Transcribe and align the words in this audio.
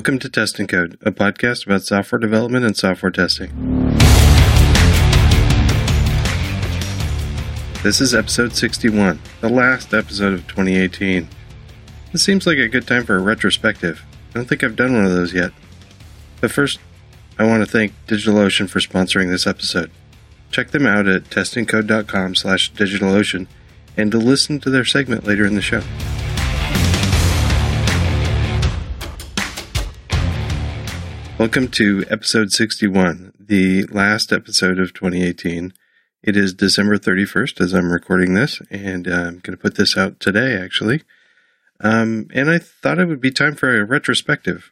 Welcome 0.00 0.18
to 0.20 0.30
Test 0.30 0.58
and 0.58 0.66
Code, 0.66 0.96
a 1.02 1.12
podcast 1.12 1.66
about 1.66 1.82
software 1.82 2.18
development 2.18 2.64
and 2.64 2.74
software 2.74 3.12
testing. 3.12 3.50
This 7.82 8.00
is 8.00 8.14
episode 8.14 8.54
61, 8.54 9.20
the 9.42 9.50
last 9.50 9.92
episode 9.92 10.32
of 10.32 10.48
2018. 10.48 11.28
This 12.12 12.24
seems 12.24 12.46
like 12.46 12.56
a 12.56 12.66
good 12.66 12.86
time 12.86 13.04
for 13.04 13.16
a 13.16 13.20
retrospective. 13.20 14.02
I 14.30 14.38
don't 14.38 14.48
think 14.48 14.64
I've 14.64 14.74
done 14.74 14.94
one 14.94 15.04
of 15.04 15.12
those 15.12 15.34
yet. 15.34 15.52
But 16.40 16.50
first, 16.50 16.80
I 17.38 17.44
want 17.44 17.62
to 17.62 17.70
thank 17.70 17.92
DigitalOcean 18.06 18.70
for 18.70 18.78
sponsoring 18.78 19.28
this 19.28 19.46
episode. 19.46 19.90
Check 20.50 20.70
them 20.70 20.86
out 20.86 21.08
at 21.08 21.24
testandcode.com 21.24 22.36
slash 22.36 22.72
DigitalOcean 22.72 23.48
and 23.98 24.10
to 24.12 24.16
listen 24.16 24.60
to 24.60 24.70
their 24.70 24.86
segment 24.86 25.26
later 25.26 25.44
in 25.44 25.56
the 25.56 25.60
show. 25.60 25.82
Welcome 31.40 31.68
to 31.68 32.04
episode 32.10 32.52
61, 32.52 33.32
the 33.40 33.84
last 33.84 34.30
episode 34.30 34.78
of 34.78 34.92
2018. 34.92 35.72
It 36.22 36.36
is 36.36 36.52
December 36.52 36.98
31st 36.98 37.62
as 37.62 37.72
I'm 37.72 37.90
recording 37.90 38.34
this, 38.34 38.60
and 38.70 39.08
uh, 39.08 39.12
I'm 39.12 39.38
going 39.38 39.56
to 39.56 39.56
put 39.56 39.76
this 39.76 39.96
out 39.96 40.20
today, 40.20 40.54
actually. 40.54 41.00
Um, 41.82 42.28
and 42.34 42.50
I 42.50 42.58
thought 42.58 42.98
it 42.98 43.06
would 43.06 43.22
be 43.22 43.30
time 43.30 43.54
for 43.54 43.74
a 43.74 43.86
retrospective. 43.86 44.70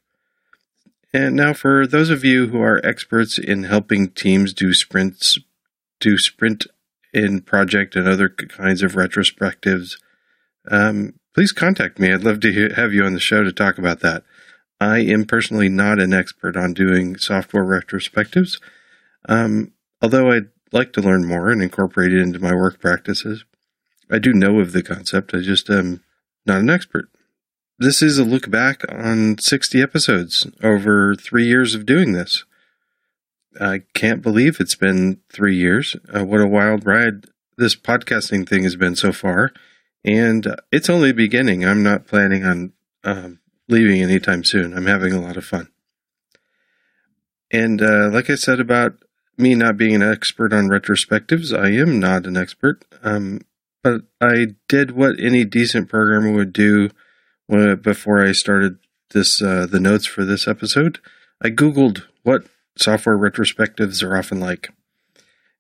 And 1.11 1.35
now, 1.35 1.55
for 1.55 1.87
those 1.87 2.11
of 2.11 2.23
you 2.23 2.49
who 2.49 2.61
are 2.61 2.85
experts 2.85 3.39
in 3.39 3.63
helping 3.63 4.11
teams 4.11 4.53
do 4.53 4.75
sprints, 4.75 5.39
do 6.01 6.19
sprint 6.19 6.67
in 7.15 7.41
project 7.41 7.97
and 7.97 8.07
other 8.07 8.29
kinds 8.29 8.83
of 8.83 8.93
retrospectives, 8.93 9.95
um, 10.71 11.15
please 11.35 11.51
contact 11.51 11.99
me. 11.99 12.13
I'd 12.13 12.25
love 12.25 12.41
to 12.41 12.69
have 12.75 12.93
you 12.93 13.07
on 13.07 13.15
the 13.15 13.21
show 13.21 13.43
to 13.43 13.53
talk 13.53 13.79
about 13.79 14.01
that. 14.01 14.23
I 14.81 14.99
am 14.99 15.25
personally 15.25 15.69
not 15.69 15.99
an 15.99 16.13
expert 16.13 16.57
on 16.57 16.73
doing 16.73 17.17
software 17.17 17.65
retrospectives, 17.65 18.61
um, 19.29 19.73
although 20.01 20.31
I'd 20.31 20.49
like 20.73 20.93
to 20.93 21.01
learn 21.01 21.27
more 21.27 21.51
and 21.51 21.63
incorporate 21.63 22.13
it 22.13 22.21
into 22.21 22.39
my 22.39 22.55
work 22.55 22.81
practices. 22.81 23.45
I 24.11 24.19
do 24.19 24.33
know 24.33 24.61
of 24.61 24.73
the 24.73 24.83
concept, 24.83 25.35
I 25.35 25.41
just 25.41 25.69
am 25.69 26.03
not 26.47 26.61
an 26.61 26.71
expert. 26.71 27.09
This 27.79 28.03
is 28.03 28.19
a 28.19 28.25
look 28.25 28.51
back 28.51 28.83
on 28.89 29.39
60 29.39 29.81
episodes 29.81 30.47
over 30.63 31.15
three 31.15 31.47
years 31.47 31.75
of 31.75 31.87
doing 31.87 32.13
this. 32.13 32.45
I 33.61 33.83
can't 33.95 34.23
believe 34.23 34.61
it's 34.61 34.75
been 34.75 35.21
three 35.33 35.57
years. 35.57 35.97
Uh, 36.15 36.25
what 36.25 36.41
a 36.41 36.47
wild 36.47 36.87
ride 36.87 37.27
this 37.57 37.77
podcasting 37.77 38.49
thing 38.49 38.65
has 38.65 38.77
been 38.77 38.97
so 38.97 39.13
far. 39.13 39.53
And 40.05 40.57
it's 40.73 40.89
only 40.89 41.13
beginning. 41.13 41.65
I'm 41.65 41.83
not 41.83 42.07
planning 42.07 42.45
on 42.45 42.73
um, 43.05 43.41
leaving 43.69 44.03
anytime 44.03 44.45
soon. 44.45 44.75
I'm 44.75 44.87
having 44.87 45.13
a 45.13 45.21
lot 45.21 45.37
of 45.37 45.45
fun. 45.45 45.69
And 47.51 47.81
uh, 47.81 48.11
like 48.13 48.29
I 48.29 48.35
said 48.35 48.61
about 48.61 48.95
me 49.37 49.55
not 49.55 49.77
being 49.77 49.95
an 49.95 50.03
expert 50.03 50.53
on 50.53 50.69
retrospectives, 50.69 51.57
I 51.57 51.71
am 51.71 52.01
not 52.01 52.27
an 52.27 52.37
expert. 52.37 52.85
Um, 53.03 53.41
but 53.83 54.03
I 54.21 54.49
did 54.69 54.91
what 54.91 55.21
any 55.21 55.45
decent 55.45 55.89
programmer 55.89 56.33
would 56.33 56.53
do 56.53 56.91
when, 57.47 57.77
before 57.77 58.25
I 58.25 58.33
started 58.33 58.79
this 59.11 59.41
uh, 59.41 59.67
the 59.67 59.81
notes 59.81 60.07
for 60.07 60.25
this 60.25 60.47
episode. 60.47 60.99
I 61.41 61.51
googled 61.51 62.05
what 62.23 62.45
software 62.77 63.17
retrospectives 63.17 64.03
are 64.03 64.17
often 64.17 64.41
like, 64.41 64.71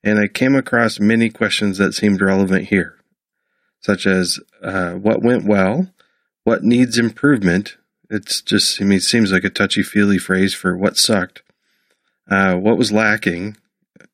and 0.02 0.18
I 0.18 0.28
came 0.28 0.54
across 0.54 1.00
many 1.00 1.30
questions 1.30 1.78
that 1.78 1.94
seemed 1.94 2.20
relevant 2.20 2.66
here, 2.66 2.98
such 3.80 4.06
as 4.06 4.40
uh, 4.62 4.92
what 4.94 5.22
went 5.22 5.44
well, 5.44 5.88
what 6.44 6.64
needs 6.64 6.98
improvement, 6.98 7.76
it's 8.10 8.40
just, 8.40 8.80
I 8.80 8.84
mean, 8.84 8.98
it 8.98 9.02
seems 9.02 9.32
like 9.32 9.44
a 9.44 9.50
touchy 9.50 9.82
feely 9.82 10.18
phrase 10.18 10.54
for 10.54 10.76
what 10.76 10.96
sucked. 10.96 11.42
Uh, 12.30 12.56
what 12.56 12.78
was 12.78 12.92
lacking, 12.92 13.56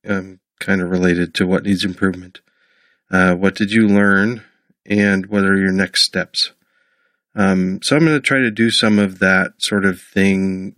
um, 0.07 0.41
kind 0.61 0.81
of 0.81 0.91
related 0.91 1.35
to 1.35 1.47
what 1.47 1.65
needs 1.65 1.85
improvement. 1.85 2.41
Uh, 3.11 3.35
what 3.35 3.55
did 3.55 3.71
you 3.71 3.87
learn, 3.87 4.43
and 4.87 5.27
what 5.27 5.45
are 5.45 5.57
your 5.57 5.73
next 5.73 6.05
steps? 6.05 6.53
Um, 7.35 7.81
so 7.83 7.97
I'm 7.97 8.05
going 8.05 8.17
to 8.17 8.21
try 8.21 8.39
to 8.39 8.51
do 8.51 8.71
some 8.71 8.99
of 8.99 9.19
that 9.19 9.55
sort 9.59 9.85
of 9.85 10.01
thing 10.01 10.77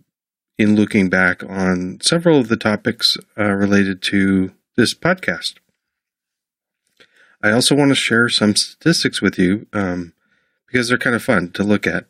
in 0.57 0.75
looking 0.75 1.09
back 1.09 1.43
on 1.43 1.99
several 2.01 2.39
of 2.39 2.47
the 2.47 2.57
topics 2.57 3.15
uh, 3.37 3.51
related 3.51 4.01
to 4.03 4.51
this 4.75 4.93
podcast. 4.93 5.55
I 7.43 7.51
also 7.51 7.75
want 7.75 7.89
to 7.89 7.95
share 7.95 8.29
some 8.29 8.55
statistics 8.55 9.21
with 9.21 9.37
you 9.37 9.67
um, 9.71 10.13
because 10.65 10.89
they're 10.89 10.97
kind 10.97 11.15
of 11.15 11.23
fun 11.23 11.51
to 11.51 11.63
look 11.63 11.85
at. 11.85 12.05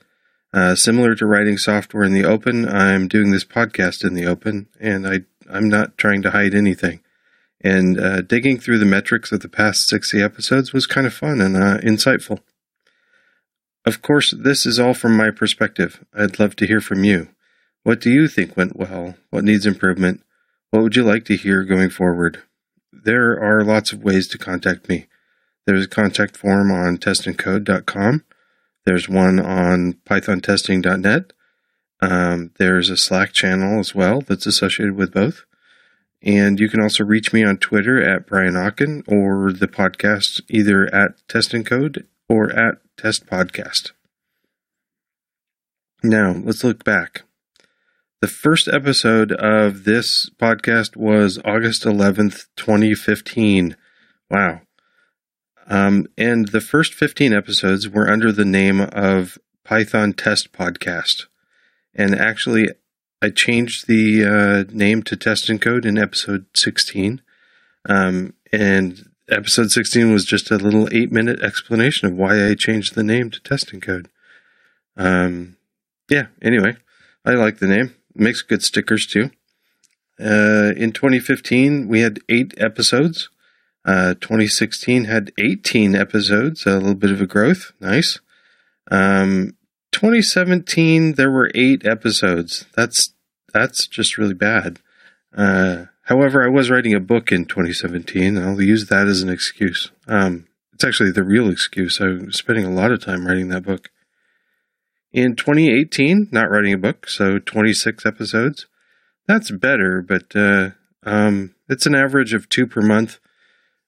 Uh, 0.57 0.75
similar 0.75 1.13
to 1.13 1.27
writing 1.27 1.55
software 1.55 2.03
in 2.03 2.13
the 2.13 2.25
open, 2.25 2.67
I'm 2.67 3.07
doing 3.07 3.29
this 3.29 3.45
podcast 3.45 4.03
in 4.03 4.15
the 4.15 4.25
open, 4.25 4.67
and 4.79 5.07
I 5.07 5.19
I'm 5.47 5.69
not 5.69 5.99
trying 5.99 6.23
to 6.23 6.31
hide 6.31 6.55
anything. 6.55 7.01
And 7.61 7.99
uh, 7.99 8.21
digging 8.21 8.57
through 8.59 8.79
the 8.79 8.85
metrics 8.85 9.31
of 9.31 9.41
the 9.41 9.49
past 9.49 9.87
60 9.87 10.19
episodes 10.19 10.73
was 10.73 10.87
kind 10.87 11.05
of 11.05 11.13
fun 11.13 11.41
and 11.41 11.55
uh, 11.55 11.77
insightful. 11.77 12.39
Of 13.85 14.01
course, 14.01 14.33
this 14.35 14.65
is 14.65 14.79
all 14.79 14.95
from 14.95 15.15
my 15.15 15.29
perspective. 15.29 16.03
I'd 16.11 16.39
love 16.39 16.55
to 16.55 16.65
hear 16.65 16.81
from 16.81 17.03
you. 17.03 17.27
What 17.83 18.01
do 18.01 18.09
you 18.09 18.27
think 18.27 18.57
went 18.57 18.75
well? 18.75 19.13
What 19.29 19.43
needs 19.43 19.67
improvement? 19.67 20.23
What 20.71 20.81
would 20.81 20.95
you 20.95 21.03
like 21.03 21.25
to 21.25 21.37
hear 21.37 21.65
going 21.65 21.91
forward? 21.91 22.41
There 22.91 23.39
are 23.39 23.63
lots 23.63 23.91
of 23.91 24.03
ways 24.03 24.27
to 24.29 24.39
contact 24.39 24.89
me. 24.89 25.05
There's 25.67 25.85
a 25.85 25.87
contact 25.87 26.35
form 26.35 26.71
on 26.71 26.97
testandcode.com. 26.97 28.23
There's 28.87 29.09
one 29.09 29.37
on 29.37 29.97
pythontesting.net. 30.05 31.33
Um, 31.99 32.51
there's 32.57 32.89
a 32.89 32.95
Slack 32.95 33.33
channel 33.33 33.81
as 33.81 33.93
well 33.93 34.21
that's 34.21 34.45
associated 34.45 34.95
with 34.95 35.11
both. 35.11 35.43
And 36.23 36.57
you 36.57 36.69
can 36.69 36.81
also 36.81 37.03
reach 37.03 37.33
me 37.33 37.43
on 37.43 37.57
Twitter 37.57 38.01
at 38.01 38.25
Brian 38.25 38.53
Okken 38.53 39.03
or 39.05 39.51
the 39.51 39.67
podcast 39.67 40.39
either 40.47 40.85
at 40.95 41.15
Test 41.27 41.53
and 41.53 41.65
Code 41.65 42.07
or 42.29 42.49
at 42.49 42.75
Test 42.95 43.25
Podcast. 43.25 43.91
Now, 46.01 46.31
let's 46.31 46.63
look 46.63 46.85
back. 46.85 47.23
The 48.21 48.29
first 48.29 48.69
episode 48.69 49.33
of 49.33 49.83
this 49.83 50.29
podcast 50.41 50.95
was 50.95 51.39
August 51.43 51.83
11th, 51.83 52.45
2015. 52.55 53.75
Wow. 54.31 54.61
Um, 55.67 56.07
and 56.17 56.47
the 56.49 56.61
first 56.61 56.93
15 56.93 57.33
episodes 57.33 57.89
were 57.89 58.09
under 58.09 58.31
the 58.31 58.45
name 58.45 58.81
of 58.81 59.37
Python 59.63 60.13
Test 60.13 60.53
Podcast. 60.53 61.25
And 61.93 62.15
actually, 62.15 62.69
I 63.21 63.29
changed 63.29 63.87
the 63.87 64.23
uh, 64.23 64.71
name 64.73 65.03
to 65.03 65.15
Test 65.15 65.49
and 65.49 65.61
Code 65.61 65.85
in 65.85 65.97
episode 65.97 66.45
16. 66.55 67.21
Um, 67.89 68.33
and 68.53 69.09
episode 69.29 69.71
16 69.71 70.13
was 70.13 70.25
just 70.25 70.51
a 70.51 70.57
little 70.57 70.87
eight 70.91 71.11
minute 71.11 71.41
explanation 71.41 72.07
of 72.07 72.15
why 72.15 72.47
I 72.47 72.53
changed 72.53 72.95
the 72.95 73.03
name 73.03 73.29
to 73.31 73.41
Test 73.41 73.73
and 73.73 73.81
Code. 73.81 74.09
Um, 74.95 75.57
yeah, 76.09 76.27
anyway, 76.41 76.77
I 77.25 77.31
like 77.31 77.59
the 77.59 77.67
name. 77.67 77.93
It 78.15 78.21
makes 78.21 78.41
good 78.41 78.63
stickers 78.63 79.05
too. 79.05 79.31
Uh, 80.19 80.73
in 80.75 80.91
2015, 80.91 81.87
we 81.87 82.01
had 82.01 82.19
eight 82.29 82.53
episodes. 82.57 83.29
Uh, 83.87 84.15
2016 84.15 85.05
had 85.05 85.31
18 85.37 85.95
episodes, 85.95 86.65
a 86.65 86.73
little 86.73 86.93
bit 86.93 87.09
of 87.09 87.21
a 87.21 87.25
growth. 87.25 87.71
Nice. 87.79 88.19
Um, 88.91 89.55
2017 89.93 91.13
there 91.13 91.31
were 91.31 91.49
eight 91.55 91.85
episodes. 91.85 92.65
That's 92.75 93.13
that's 93.53 93.87
just 93.87 94.17
really 94.17 94.33
bad. 94.33 94.79
Uh, 95.35 95.85
however, 96.03 96.43
I 96.43 96.49
was 96.49 96.69
writing 96.69 96.93
a 96.93 96.99
book 96.99 97.31
in 97.31 97.45
2017. 97.45 98.37
I'll 98.37 98.61
use 98.61 98.87
that 98.87 99.07
as 99.07 99.21
an 99.21 99.29
excuse. 99.29 99.89
Um, 100.05 100.47
it's 100.73 100.83
actually 100.83 101.11
the 101.11 101.23
real 101.23 101.49
excuse. 101.49 102.01
I 102.01 102.07
was 102.07 102.35
spending 102.35 102.65
a 102.65 102.69
lot 102.69 102.91
of 102.91 103.03
time 103.03 103.25
writing 103.25 103.47
that 103.49 103.63
book. 103.63 103.89
In 105.13 105.35
2018, 105.37 106.27
not 106.31 106.51
writing 106.51 106.73
a 106.73 106.77
book, 106.77 107.07
so 107.07 107.39
26 107.39 108.05
episodes. 108.05 108.67
That's 109.27 109.49
better, 109.49 110.01
but 110.01 110.35
uh, 110.35 110.71
um, 111.03 111.55
it's 111.69 111.85
an 111.85 111.95
average 111.95 112.33
of 112.33 112.49
two 112.49 112.67
per 112.67 112.81
month. 112.81 113.19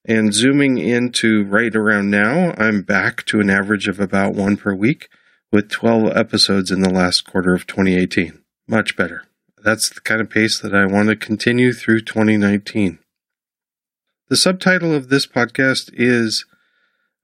And 0.05 0.33
zooming 0.33 0.77
into 0.77 1.43
right 1.43 1.75
around 1.75 2.09
now, 2.09 2.53
I'm 2.57 2.81
back 2.81 3.25
to 3.25 3.39
an 3.39 3.49
average 3.49 3.87
of 3.87 3.99
about 3.99 4.33
one 4.33 4.57
per 4.57 4.73
week 4.73 5.09
with 5.51 5.69
12 5.69 6.15
episodes 6.15 6.71
in 6.71 6.81
the 6.81 6.93
last 6.93 7.25
quarter 7.25 7.53
of 7.53 7.67
2018. 7.67 8.41
Much 8.67 8.95
better. 8.95 9.23
That's 9.63 9.89
the 9.89 10.01
kind 10.01 10.21
of 10.21 10.29
pace 10.29 10.59
that 10.59 10.73
I 10.73 10.85
want 10.85 11.09
to 11.09 11.15
continue 11.15 11.73
through 11.73 12.01
2019. 12.01 12.99
The 14.29 14.37
subtitle 14.37 14.93
of 14.93 15.09
this 15.09 15.27
podcast 15.27 15.89
is 15.93 16.45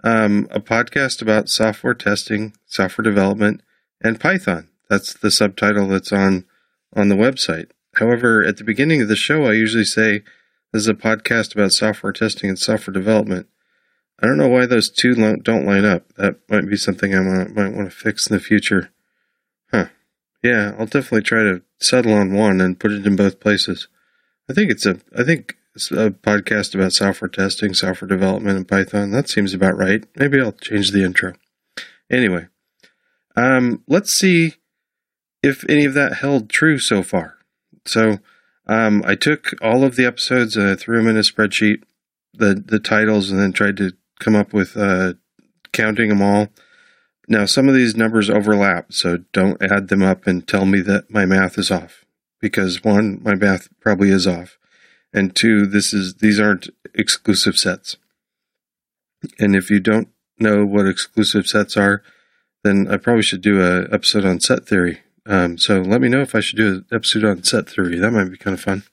um, 0.03 0.47
a 0.51 0.59
podcast 0.59 1.21
about 1.21 1.49
software 1.49 1.93
testing, 1.93 2.53
software 2.65 3.03
development, 3.03 3.61
and 4.01 4.19
Python. 4.19 4.69
That's 4.89 5.13
the 5.13 5.31
subtitle 5.31 5.87
that's 5.87 6.11
on 6.11 6.45
on 6.95 7.09
the 7.09 7.15
website. 7.15 7.71
However, 7.95 8.43
at 8.43 8.57
the 8.57 8.63
beginning 8.63 9.01
of 9.01 9.07
the 9.07 9.15
show, 9.15 9.45
I 9.45 9.53
usually 9.53 9.85
say 9.85 10.23
this 10.75 10.83
is 10.83 10.89
a 10.89 10.93
podcast 10.93 11.55
about 11.55 11.71
software 11.71 12.11
testing 12.11 12.49
and 12.49 12.59
software 12.59 12.91
development. 12.91 13.47
I 14.19 14.27
don't 14.27 14.37
know 14.37 14.49
why 14.49 14.65
those 14.65 14.89
two 14.89 15.15
don't 15.37 15.65
line 15.65 15.85
up. 15.85 16.13
That 16.17 16.39
might 16.49 16.67
be 16.67 16.75
something 16.75 17.15
I 17.15 17.21
might 17.21 17.73
want 17.73 17.89
to 17.89 17.95
fix 17.95 18.29
in 18.29 18.35
the 18.35 18.41
future. 18.43 18.91
Huh. 19.71 19.85
Yeah, 20.43 20.75
I'll 20.77 20.85
definitely 20.85 21.21
try 21.21 21.43
to 21.43 21.61
settle 21.79 22.11
on 22.11 22.33
one 22.33 22.59
and 22.59 22.77
put 22.77 22.91
it 22.91 23.07
in 23.07 23.15
both 23.15 23.39
places. 23.39 23.87
I 24.49 24.53
think 24.53 24.69
it's 24.69 24.85
a 24.85 24.99
I 25.17 25.23
think 25.23 25.55
it's 25.75 25.91
a 25.91 26.11
podcast 26.11 26.75
about 26.75 26.91
software 26.91 27.29
testing, 27.29 27.73
software 27.73 28.09
development, 28.09 28.57
and 28.57 28.67
Python. 28.67 29.11
That 29.11 29.29
seems 29.29 29.53
about 29.53 29.77
right. 29.77 30.03
Maybe 30.17 30.41
I'll 30.41 30.51
change 30.51 30.91
the 30.91 31.05
intro. 31.05 31.35
Anyway, 32.11 32.47
um, 33.37 33.81
let's 33.87 34.11
see 34.11 34.55
if 35.41 35.63
any 35.69 35.85
of 35.85 35.93
that 35.93 36.17
held 36.17 36.49
true 36.49 36.79
so 36.79 37.01
far. 37.01 37.37
So 37.85 38.19
um, 38.67 39.03
I 39.05 39.15
took 39.15 39.53
all 39.61 39.83
of 39.83 39.95
the 39.95 40.05
episodes 40.05 40.55
and 40.57 40.67
I 40.67 40.75
threw 40.75 40.97
them 40.97 41.07
in 41.07 41.17
a 41.17 41.21
spreadsheet, 41.21 41.83
the 42.33 42.55
the 42.55 42.79
titles, 42.79 43.29
and 43.29 43.39
then 43.39 43.53
tried 43.53 43.77
to 43.77 43.93
come 44.19 44.35
up 44.35 44.53
with 44.53 44.75
uh, 44.75 45.13
counting 45.71 46.09
them 46.09 46.21
all. 46.21 46.47
Now 47.27 47.45
some 47.45 47.67
of 47.67 47.75
these 47.75 47.95
numbers 47.95 48.29
overlap, 48.29 48.93
so 48.93 49.17
don't 49.33 49.61
add 49.61 49.87
them 49.89 50.01
up 50.01 50.27
and 50.27 50.47
tell 50.47 50.65
me 50.65 50.81
that 50.81 51.11
my 51.11 51.25
math 51.25 51.57
is 51.57 51.71
off. 51.71 52.05
Because 52.41 52.83
one, 52.83 53.21
my 53.23 53.33
math 53.33 53.69
probably 53.79 54.09
is 54.09 54.27
off, 54.27 54.57
and 55.13 55.35
two, 55.35 55.65
this 55.65 55.93
is 55.93 56.15
these 56.15 56.39
aren't 56.39 56.69
exclusive 56.93 57.57
sets. 57.57 57.97
And 59.39 59.55
if 59.55 59.69
you 59.69 59.79
don't 59.79 60.09
know 60.39 60.65
what 60.65 60.87
exclusive 60.87 61.47
sets 61.47 61.77
are, 61.77 62.03
then 62.63 62.87
I 62.89 62.97
probably 62.97 63.23
should 63.23 63.41
do 63.41 63.61
a 63.61 63.83
episode 63.91 64.25
on 64.25 64.39
set 64.39 64.67
theory. 64.67 65.01
Um, 65.25 65.57
so 65.57 65.81
let 65.81 66.01
me 66.01 66.09
know 66.09 66.21
if 66.21 66.35
I 66.35 66.39
should 66.39 66.57
do 66.57 66.67
an 66.67 66.85
episode 66.91 67.23
on 67.23 67.43
set 67.43 67.69
theory. 67.69 67.97
That 67.97 68.11
might 68.11 68.25
be 68.25 68.37
kind 68.37 68.53
of 68.53 68.61
fun. 68.61 68.83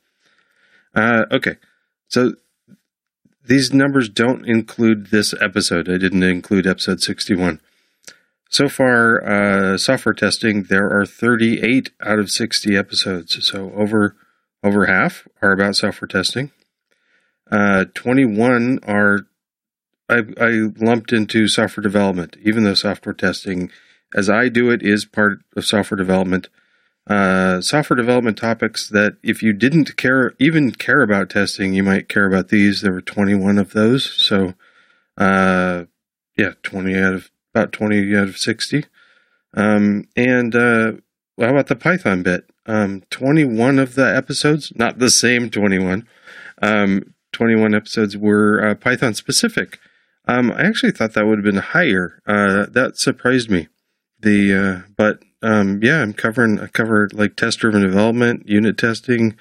Uh, 0.95 1.27
okay, 1.31 1.57
so 2.09 2.35
these 3.45 3.73
numbers 3.73 4.09
don't 4.09 4.47
include 4.47 5.07
this 5.07 5.35
episode. 5.41 5.89
I 5.89 5.99
didn't 5.99 6.23
include 6.23 6.67
episode 6.67 7.01
61. 7.01 7.61
So 8.49 8.69
far, 8.69 9.25
uh, 9.25 9.79
software 9.79 10.13
testing, 10.15 10.65
there 10.65 10.91
are 10.91 11.07
38 11.07 11.91
out 12.03 12.19
of 12.19 12.31
60 12.31 12.77
episodes. 12.77 13.47
So 13.47 13.73
over 13.75 14.17
over 14.63 14.87
half 14.87 15.27
are 15.41 15.53
about 15.53 15.75
software 15.75 16.07
testing. 16.07 16.53
Uh, 17.51 17.87
21 17.95 18.79
are 18.85 19.27
I, 20.09 20.25
I 20.39 20.71
lumped 20.79 21.13
into 21.13 21.49
software 21.49 21.83
development, 21.83 22.37
even 22.43 22.65
though 22.65 22.75
software 22.75 23.15
testing, 23.15 23.71
as 24.15 24.29
I 24.29 24.49
do 24.49 24.71
it, 24.71 24.83
is 24.83 25.05
part 25.05 25.41
of 25.57 25.65
software 25.65 25.97
development. 25.97 26.49
Uh, 27.07 27.61
software 27.61 27.97
development 27.97 28.39
topics 28.39 28.89
that 28.89 29.17
if 29.23 29.43
you 29.43 29.53
didn't 29.53 29.97
care, 29.97 30.35
even 30.39 30.71
care 30.71 31.03
about 31.03 31.31
testing, 31.31 31.75
you 31.75 31.83
might 31.83 32.09
care 32.09 32.27
about 32.27 32.49
these. 32.49 32.81
There 32.81 32.93
were 32.93 33.01
21 33.01 33.59
of 33.59 33.73
those. 33.73 34.11
So, 34.25 34.55
uh, 35.17 35.85
yeah, 36.37 36.53
20 36.63 36.97
out 36.97 37.15
of 37.15 37.31
about 37.55 37.73
20 37.73 38.17
out 38.17 38.29
of 38.29 38.39
60. 38.39 38.85
Um, 39.55 40.09
and, 40.17 40.55
uh, 40.55 40.93
how 41.41 41.51
about 41.51 41.67
the 41.67 41.77
Python 41.77 42.23
bit? 42.23 42.49
Um, 42.67 43.03
21 43.11 43.79
of 43.81 43.97
the 43.97 44.17
episodes, 44.17 44.73
not 44.77 44.99
the 44.99 45.11
same 45.11 45.51
21, 45.51 46.07
um, 46.63 47.15
21 47.33 47.75
episodes 47.75 48.17
were 48.17 48.65
uh, 48.65 48.75
Python 48.75 49.15
specific. 49.15 49.79
Um, 50.29 50.53
I 50.53 50.63
actually 50.63 50.93
thought 50.93 51.15
that 51.15 51.27
would 51.27 51.39
have 51.39 51.45
been 51.45 51.57
higher. 51.57 52.21
Uh, 52.27 52.67
that 52.71 52.97
surprised 52.97 53.51
me. 53.51 53.69
The 54.23 54.55
uh, 54.55 54.89
but 54.97 55.23
um, 55.43 55.81
yeah, 55.83 56.01
I'm 56.01 56.13
covering 56.13 56.61
I 56.61 56.69
covered 56.69 57.13
like 57.13 57.37
test 57.37 57.59
driven 57.59 57.83
development, 57.83 58.49
unit 58.49 58.79
testing. 58.79 59.37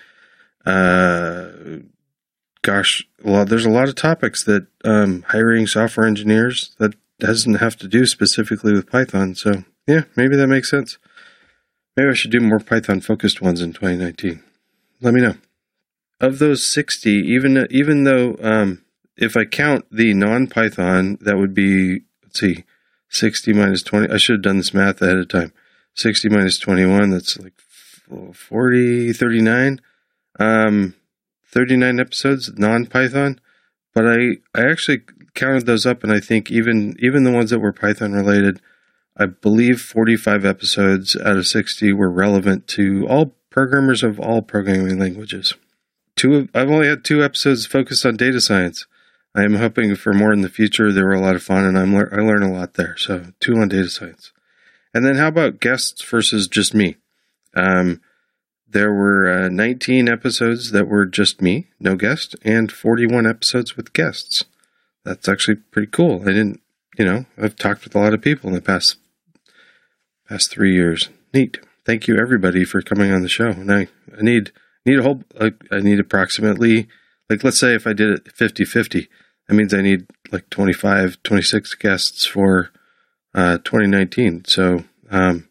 Uh, 0.65 1.49
gosh, 2.61 3.07
well, 3.23 3.45
there's 3.45 3.65
a 3.65 3.69
lot 3.69 3.87
of 3.87 3.95
topics 3.95 4.43
that 4.43 4.67
um, 4.83 5.23
hiring 5.29 5.67
software 5.67 6.07
engineers 6.07 6.75
that 6.79 6.93
doesn't 7.19 7.55
have 7.55 7.77
to 7.77 7.87
do 7.87 8.05
specifically 8.05 8.73
with 8.73 8.89
Python. 8.89 9.35
So 9.35 9.63
yeah, 9.87 10.03
maybe 10.15 10.35
that 10.35 10.47
makes 10.47 10.69
sense. 10.69 10.97
Maybe 11.95 12.09
I 12.09 12.13
should 12.13 12.31
do 12.31 12.39
more 12.39 12.59
Python 12.59 13.01
focused 13.01 13.41
ones 13.41 13.61
in 13.61 13.73
2019. 13.73 14.41
Let 15.01 15.13
me 15.13 15.21
know. 15.21 15.35
Of 16.19 16.39
those 16.39 16.71
60, 16.71 17.09
even 17.11 17.67
even 17.69 18.03
though 18.03 18.35
um, 18.41 18.83
if 19.17 19.37
I 19.37 19.45
count 19.45 19.85
the 19.91 20.13
non 20.13 20.47
Python, 20.47 21.17
that 21.21 21.37
would 21.37 21.53
be, 21.53 22.01
let's 22.23 22.39
see, 22.39 22.63
60 23.11 23.53
minus 23.53 23.83
20. 23.83 24.11
I 24.11 24.17
should 24.17 24.35
have 24.35 24.41
done 24.41 24.57
this 24.57 24.73
math 24.73 25.01
ahead 25.01 25.17
of 25.17 25.27
time. 25.27 25.53
60 25.95 26.29
minus 26.29 26.57
21, 26.57 27.11
that's 27.11 27.37
like 27.37 27.59
40, 28.33 29.13
39. 29.13 29.79
Um, 30.39 30.95
39 31.45 31.99
episodes, 31.99 32.51
non 32.57 32.85
Python. 32.85 33.39
But 33.93 34.07
I, 34.07 34.37
I 34.55 34.69
actually 34.69 35.01
counted 35.35 35.65
those 35.65 35.85
up, 35.85 36.03
and 36.03 36.11
I 36.11 36.19
think 36.19 36.49
even 36.49 36.95
even 36.99 37.23
the 37.23 37.31
ones 37.31 37.49
that 37.49 37.59
were 37.59 37.73
Python 37.73 38.13
related, 38.13 38.61
I 39.17 39.25
believe 39.25 39.81
45 39.81 40.45
episodes 40.45 41.17
out 41.17 41.37
of 41.37 41.47
60 41.47 41.91
were 41.93 42.09
relevant 42.09 42.67
to 42.69 43.05
all 43.07 43.35
programmers 43.49 44.01
of 44.01 44.19
all 44.19 44.41
programming 44.41 44.97
languages. 44.97 45.53
Two, 46.15 46.47
I've 46.53 46.69
only 46.69 46.87
had 46.87 47.03
two 47.03 47.23
episodes 47.23 47.65
focused 47.65 48.05
on 48.05 48.15
data 48.15 48.39
science. 48.39 48.85
I 49.33 49.43
am 49.43 49.55
hoping 49.55 49.95
for 49.95 50.13
more 50.13 50.33
in 50.33 50.41
the 50.41 50.49
future. 50.49 50.91
They 50.91 51.03
were 51.03 51.13
a 51.13 51.21
lot 51.21 51.35
of 51.35 51.43
fun, 51.43 51.65
and 51.65 51.77
I'm 51.77 51.95
I 51.95 52.21
learned 52.21 52.43
a 52.43 52.49
lot 52.49 52.73
there. 52.73 52.97
So 52.97 53.27
two 53.39 53.55
on 53.57 53.69
data 53.69 53.89
science, 53.89 54.31
and 54.93 55.05
then 55.05 55.15
how 55.15 55.27
about 55.27 55.59
guests 55.59 56.03
versus 56.03 56.47
just 56.47 56.73
me? 56.73 56.97
Um, 57.55 58.01
there 58.67 58.93
were 58.93 59.29
uh, 59.29 59.49
19 59.49 60.07
episodes 60.07 60.71
that 60.71 60.87
were 60.87 61.05
just 61.05 61.41
me, 61.41 61.67
no 61.79 61.95
guest, 61.95 62.35
and 62.43 62.71
41 62.71 63.27
episodes 63.27 63.75
with 63.75 63.93
guests. 63.93 64.45
That's 65.03 65.27
actually 65.27 65.55
pretty 65.55 65.89
cool. 65.91 66.21
I 66.21 66.27
didn't, 66.27 66.61
you 66.97 67.05
know, 67.05 67.25
I've 67.37 67.55
talked 67.55 67.83
with 67.83 67.95
a 67.95 67.99
lot 67.99 68.13
of 68.13 68.21
people 68.21 68.49
in 68.49 68.55
the 68.55 68.61
past 68.61 68.97
past 70.27 70.51
three 70.51 70.73
years. 70.73 71.09
Neat. 71.33 71.59
Thank 71.85 72.07
you 72.07 72.17
everybody 72.17 72.63
for 72.63 72.81
coming 72.81 73.11
on 73.11 73.21
the 73.21 73.29
show. 73.29 73.49
And 73.49 73.71
I, 73.71 73.87
I 74.17 74.21
need 74.21 74.51
need 74.85 74.99
a 74.99 75.03
whole 75.03 75.23
I 75.39 75.79
need 75.79 75.99
approximately 75.99 76.87
like 77.29 77.43
let's 77.43 77.59
say 77.59 77.75
if 77.75 77.87
I 77.87 77.93
did 77.93 78.09
it 78.11 78.35
50-50 78.35 79.07
that 79.51 79.55
means 79.55 79.73
I 79.73 79.81
need 79.81 80.07
like 80.31 80.49
25, 80.49 81.21
26 81.23 81.75
guests 81.75 82.25
for 82.25 82.69
uh, 83.33 83.57
2019. 83.57 84.45
So, 84.45 84.85
um, 85.09 85.49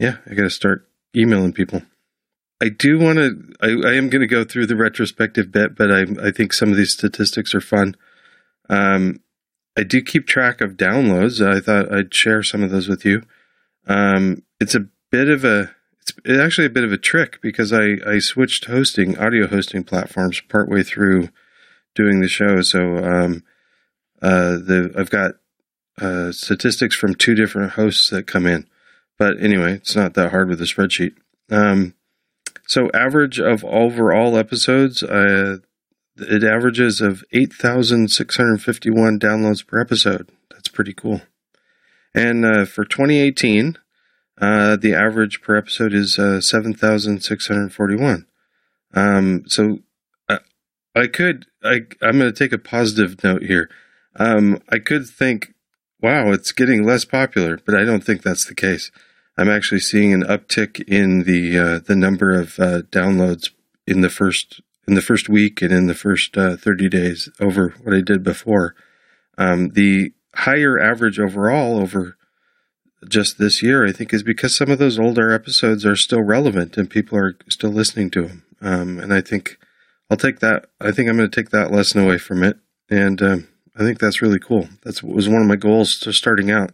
yeah, 0.00 0.16
I 0.28 0.34
got 0.34 0.42
to 0.42 0.50
start 0.50 0.88
emailing 1.16 1.52
people. 1.52 1.82
I 2.60 2.70
do 2.70 2.98
want 2.98 3.18
to, 3.18 3.54
I, 3.60 3.88
I, 3.88 3.94
am 3.94 4.10
going 4.10 4.20
to 4.20 4.26
go 4.26 4.42
through 4.42 4.66
the 4.66 4.74
retrospective 4.74 5.52
bit, 5.52 5.76
but 5.76 5.92
I, 5.92 6.06
I 6.20 6.30
think 6.32 6.52
some 6.52 6.72
of 6.72 6.76
these 6.76 6.92
statistics 6.92 7.54
are 7.54 7.60
fun. 7.60 7.96
Um, 8.68 9.20
I 9.78 9.84
do 9.84 10.02
keep 10.02 10.26
track 10.26 10.60
of 10.60 10.76
downloads. 10.76 11.40
I 11.40 11.60
thought 11.60 11.94
I'd 11.94 12.12
share 12.12 12.42
some 12.42 12.64
of 12.64 12.70
those 12.70 12.88
with 12.88 13.04
you. 13.04 13.22
Um, 13.86 14.42
it's 14.60 14.74
a 14.74 14.88
bit 15.12 15.28
of 15.28 15.44
a, 15.44 15.70
it's 16.24 16.40
actually 16.40 16.66
a 16.66 16.70
bit 16.70 16.84
of 16.84 16.92
a 16.92 16.98
trick 16.98 17.40
because 17.42 17.72
I, 17.72 17.96
I 18.06 18.18
switched 18.18 18.66
hosting, 18.66 19.18
audio 19.18 19.46
hosting 19.46 19.84
platforms 19.84 20.40
partway 20.48 20.82
through 20.82 21.28
doing 21.94 22.20
the 22.20 22.28
show. 22.28 22.60
So 22.62 22.98
um, 22.98 23.44
uh, 24.22 24.52
the 24.52 24.92
I've 24.96 25.10
got 25.10 25.36
uh, 26.00 26.32
statistics 26.32 26.96
from 26.96 27.14
two 27.14 27.34
different 27.34 27.72
hosts 27.72 28.10
that 28.10 28.26
come 28.26 28.46
in. 28.46 28.66
But 29.18 29.38
anyway, 29.40 29.74
it's 29.74 29.96
not 29.96 30.14
that 30.14 30.30
hard 30.30 30.48
with 30.48 30.60
a 30.60 30.64
spreadsheet. 30.64 31.14
Um, 31.50 31.94
so 32.66 32.90
average 32.94 33.38
of 33.38 33.64
overall 33.64 34.38
episodes, 34.38 35.02
uh, 35.02 35.58
it 36.16 36.44
averages 36.44 37.00
of 37.00 37.24
8,651 37.32 39.18
downloads 39.18 39.66
per 39.66 39.80
episode. 39.80 40.30
That's 40.50 40.68
pretty 40.68 40.94
cool. 40.94 41.22
And 42.14 42.44
uh, 42.44 42.64
for 42.64 42.84
2018, 42.84 43.76
uh, 44.40 44.76
the 44.76 44.94
average 44.94 45.42
per 45.42 45.56
episode 45.56 45.92
is 45.92 46.18
uh, 46.18 46.40
7,641. 46.40 48.26
Um, 48.92 49.44
so 49.46 49.80
I 50.94 51.06
could. 51.06 51.46
I 51.62 51.82
I'm 52.02 52.18
going 52.18 52.32
to 52.32 52.32
take 52.32 52.52
a 52.52 52.58
positive 52.58 53.22
note 53.22 53.42
here. 53.42 53.70
Um, 54.16 54.60
I 54.68 54.78
could 54.78 55.06
think, 55.06 55.54
wow, 56.00 56.32
it's 56.32 56.52
getting 56.52 56.84
less 56.84 57.04
popular, 57.04 57.58
but 57.64 57.74
I 57.74 57.84
don't 57.84 58.02
think 58.02 58.22
that's 58.22 58.46
the 58.46 58.54
case. 58.54 58.90
I'm 59.36 59.48
actually 59.48 59.80
seeing 59.80 60.12
an 60.12 60.24
uptick 60.24 60.82
in 60.88 61.22
the 61.24 61.58
uh, 61.58 61.78
the 61.78 61.96
number 61.96 62.32
of 62.32 62.58
uh, 62.58 62.82
downloads 62.90 63.50
in 63.86 64.00
the 64.00 64.10
first 64.10 64.60
in 64.88 64.94
the 64.94 65.02
first 65.02 65.28
week 65.28 65.62
and 65.62 65.72
in 65.72 65.86
the 65.86 65.94
first 65.94 66.36
uh, 66.36 66.56
30 66.56 66.88
days 66.88 67.28
over 67.38 67.74
what 67.82 67.94
I 67.94 68.00
did 68.00 68.24
before. 68.24 68.74
Um, 69.38 69.70
the 69.70 70.12
higher 70.34 70.78
average 70.78 71.20
overall 71.20 71.78
over 71.78 72.16
just 73.08 73.38
this 73.38 73.62
year, 73.62 73.86
I 73.86 73.92
think, 73.92 74.12
is 74.12 74.22
because 74.22 74.56
some 74.56 74.70
of 74.70 74.78
those 74.78 74.98
older 74.98 75.32
episodes 75.32 75.86
are 75.86 75.96
still 75.96 76.22
relevant 76.22 76.76
and 76.76 76.90
people 76.90 77.18
are 77.18 77.36
still 77.48 77.70
listening 77.70 78.10
to 78.10 78.26
them. 78.26 78.44
Um, 78.60 78.98
and 78.98 79.12
I 79.12 79.20
think 79.20 79.58
I'll 80.10 80.16
take 80.16 80.40
that. 80.40 80.66
I 80.80 80.90
think 80.90 81.08
I'm 81.08 81.16
going 81.16 81.30
to 81.30 81.34
take 81.34 81.50
that 81.50 81.70
lesson 81.70 82.02
away 82.02 82.18
from 82.18 82.42
it, 82.42 82.58
and 82.90 83.22
um, 83.22 83.48
I 83.76 83.80
think 83.80 83.98
that's 83.98 84.20
really 84.20 84.38
cool. 84.38 84.68
That 84.82 85.02
was 85.02 85.28
one 85.28 85.40
of 85.40 85.48
my 85.48 85.56
goals 85.56 85.98
to 86.00 86.12
starting 86.12 86.50
out 86.50 86.72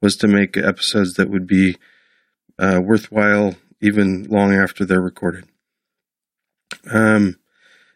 was 0.00 0.16
to 0.16 0.28
make 0.28 0.56
episodes 0.56 1.14
that 1.14 1.30
would 1.30 1.46
be 1.46 1.76
uh, 2.58 2.80
worthwhile 2.82 3.54
even 3.80 4.24
long 4.24 4.54
after 4.54 4.84
they're 4.84 5.00
recorded. 5.00 5.46
Um, 6.90 7.38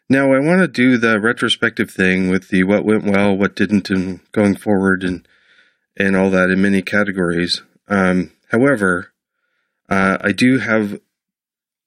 now 0.09 0.33
I 0.33 0.39
want 0.39 0.61
to 0.61 0.67
do 0.67 0.97
the 0.97 1.19
retrospective 1.19 1.89
thing 1.89 2.29
with 2.29 2.49
the 2.49 2.63
what 2.63 2.83
went 2.83 3.05
well, 3.05 3.37
what 3.37 3.55
didn't, 3.55 3.89
and 3.89 4.19
going 4.31 4.55
forward, 4.55 5.03
and 5.03 5.25
and 5.97 6.15
all 6.15 6.29
that 6.29 6.49
in 6.49 6.61
many 6.61 6.81
categories. 6.81 7.61
Um, 7.87 8.31
however, 8.51 9.07
Uh, 9.89 10.17
I 10.21 10.31
do 10.31 10.59
have. 10.59 11.01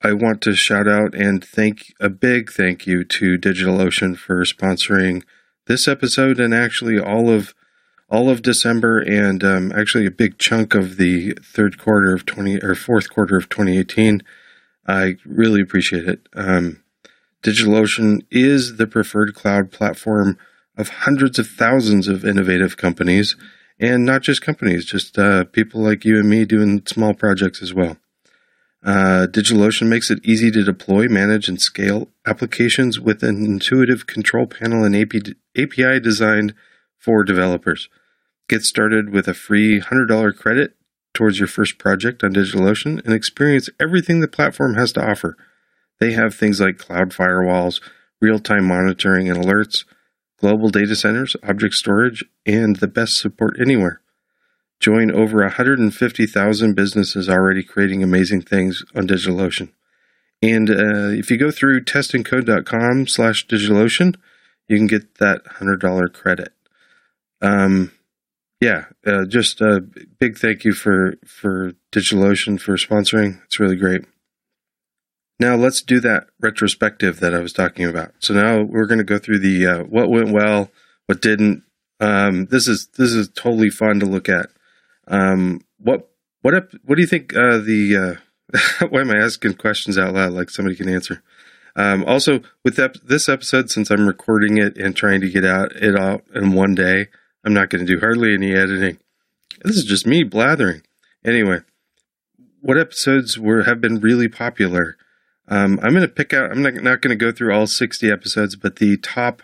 I 0.03 0.13
want 0.13 0.43
to 0.43 0.55
shout 0.55 0.87
out 0.87 1.15
and 1.15 1.43
thank 1.43 1.95
a 1.99 2.11
big 2.11 2.53
thank 2.53 2.87
you 2.87 3.03
to 3.05 3.39
DigitalOcean 3.39 4.19
for 4.19 4.45
sponsoring 4.45 5.23
this 5.67 5.89
episode 5.89 6.39
and 6.39 6.53
actually 6.53 6.99
all 6.99 7.31
of 7.31 7.55
all 8.11 8.29
of 8.29 8.43
December 8.43 8.99
and 8.99 9.43
um, 9.43 9.73
actually 9.73 10.05
a 10.05 10.11
big 10.11 10.37
chunk 10.37 10.75
of 10.75 10.99
the 10.99 11.33
third 11.43 11.79
quarter 11.79 12.13
of 12.13 12.27
twenty 12.27 12.59
or 12.59 12.75
fourth 12.75 13.09
quarter 13.09 13.39
of 13.39 13.49
2018. 13.49 14.21
I 14.87 15.17
really 15.25 15.63
appreciate 15.63 16.07
it. 16.07 16.29
Um, 16.35 16.83
DigitalOcean 17.43 18.21
is 18.31 18.77
the 18.77 18.87
preferred 18.87 19.35
cloud 19.35 19.71
platform 19.73 20.37
of 20.77 20.89
hundreds 20.91 21.39
of 21.39 21.47
thousands 21.47 22.07
of 22.09 22.23
innovative 22.27 22.77
companies, 22.77 23.35
and 23.89 24.05
not 24.05 24.23
just 24.23 24.43
companies, 24.43 24.85
just 24.85 25.19
uh, 25.19 25.45
people 25.45 25.81
like 25.81 26.05
you 26.05 26.19
and 26.19 26.29
me 26.29 26.45
doing 26.45 26.83
small 26.87 27.15
projects 27.15 27.63
as 27.63 27.75
well. 27.75 27.97
Uh, 28.85 29.27
DigitalOcean 29.31 29.89
makes 29.89 30.11
it 30.11 30.21
easy 30.25 30.51
to 30.51 30.63
deploy, 30.63 31.09
manage, 31.09 31.49
and 31.49 31.61
scale 31.61 32.09
applications 32.27 33.01
with 33.01 33.23
an 33.23 33.45
intuitive 33.45 34.07
control 34.07 34.47
panel 34.47 34.85
and 34.85 34.95
API 34.95 36.01
designed 36.01 36.55
for 36.99 37.25
developers. 37.25 37.89
Get 38.49 38.63
started 38.63 39.11
with 39.11 39.27
a 39.27 39.35
free 39.35 39.81
$100 39.81 40.37
credit 40.37 40.75
towards 41.15 41.39
your 41.39 41.49
first 41.49 41.79
project 41.79 42.23
on 42.23 42.35
DigitalOcean 42.35 43.03
and 43.05 43.15
experience 43.15 43.71
everything 43.81 44.21
the 44.21 44.29
platform 44.29 44.75
has 44.75 44.93
to 44.93 45.11
offer. 45.11 45.37
They 45.99 46.13
have 46.13 46.35
things 46.35 46.61
like 46.61 46.77
cloud 46.77 47.11
firewalls, 47.11 47.81
real 48.21 48.39
time 48.39 48.67
monitoring 48.67 49.31
and 49.31 49.43
alerts, 49.43 49.85
global 50.39 50.69
data 50.69 50.97
centers, 50.97 51.37
object 51.43 51.75
storage, 51.75 52.25
and 52.47 52.77
the 52.77 52.89
best 52.89 53.15
support 53.15 53.57
anywhere. 53.61 54.01
Join 54.81 55.11
over 55.11 55.41
150,000 55.41 56.75
businesses 56.75 57.29
already 57.29 57.63
creating 57.63 58.03
amazing 58.03 58.43
things 58.43 58.83
on 58.95 59.07
DigitalOcean. 59.07 59.71
And 60.43 60.69
uh, 60.69 61.09
if 61.09 61.31
you 61.31 61.39
go 61.39 61.51
through 61.51 61.85
testandcode.com 61.85 63.07
slash 63.07 63.47
DigitalOcean, 63.47 64.17
you 64.69 64.77
can 64.77 64.87
get 64.87 65.17
that 65.17 65.45
$100 65.45 66.13
credit. 66.13 66.53
Um, 67.41 67.93
yeah, 68.61 68.87
uh, 69.07 69.25
just 69.27 69.61
a 69.61 69.81
big 69.81 70.39
thank 70.39 70.65
you 70.65 70.73
for, 70.73 71.15
for 71.25 71.73
DigitalOcean 71.93 72.61
for 72.61 72.77
sponsoring. 72.77 73.43
It's 73.45 73.61
really 73.61 73.77
great. 73.77 74.05
Now 75.41 75.57
let's 75.57 75.83
do 75.83 76.01
that 76.01 76.29
retrospective 76.41 77.21
that 77.21 77.35
I 77.35 77.41
was 77.41 77.53
talking 77.53 77.87
about. 77.87 78.13
So 78.21 78.35
now 78.35 78.63
we're 78.63 78.87
going 78.87 78.99
to 78.99 79.05
go 79.05 79.19
through 79.19 79.41
the 79.41 79.67
uh, 79.67 79.85
what 79.85 80.09
went 80.09 80.33
well, 80.33 80.71
what 81.07 81.21
didn't. 81.21 81.65
Um, 82.01 82.47
this 82.47 82.69
is 82.69 82.89
this 82.97 83.13
is 83.13 83.29
totally 83.29 83.71
fun 83.71 84.01
to 84.01 84.07
look 84.07 84.29
at. 84.29 84.51
Um, 85.09 85.61
what 85.79 86.09
what 86.43 86.55
up, 86.55 86.71
what 86.85 86.97
do 86.97 87.01
you 87.01 87.09
think 87.09 87.35
uh, 87.35 87.59
the 87.59 88.21
uh, 88.83 88.87
why 88.89 89.01
am 89.01 89.11
I 89.11 89.19
asking 89.19 89.55
questions 89.55 89.99
out 89.99 90.15
loud 90.15 90.33
like 90.33 90.51
somebody 90.51 90.77
can 90.77 90.89
answer? 90.89 91.23
Um, 91.77 92.05
also, 92.05 92.41
with 92.65 92.77
this 93.05 93.29
episode, 93.29 93.71
since 93.71 93.91
I'm 93.91 94.07
recording 94.07 94.59
it 94.59 94.77
and 94.77 94.95
trying 94.95 95.21
to 95.23 95.31
get 95.31 95.45
out 95.45 95.73
it 95.75 95.99
out 95.99 96.23
in 96.35 96.53
one 96.53 96.75
day, 96.75 97.09
I'm 97.45 97.55
not 97.55 97.71
going 97.71 97.85
to 97.85 97.93
do 97.93 98.01
hardly 98.01 98.35
any 98.35 98.53
editing. 98.53 98.99
This 99.65 99.77
is 99.77 99.85
just 99.85 100.07
me 100.07 100.23
blathering. 100.23 100.83
Anyway, 101.25 101.61
what 102.61 102.79
episodes 102.79 103.39
were 103.39 103.65
have 103.65 103.81
been 103.81 104.01
really 104.01 104.29
popular? 104.29 104.97
Um, 105.49 105.79
I'm 105.83 105.91
going 105.91 106.03
to 106.03 106.09
pick 106.09 106.33
out. 106.33 106.51
I'm 106.51 106.63
not, 106.63 106.75
not 106.75 107.03
going 107.03 107.17
to 107.17 107.23
go 107.23 107.31
through 107.31 107.55
all 107.55 107.67
60 107.67 108.11
episodes, 108.11 108.57
but 108.57 108.77
the 108.77 108.97
top 108.97 109.43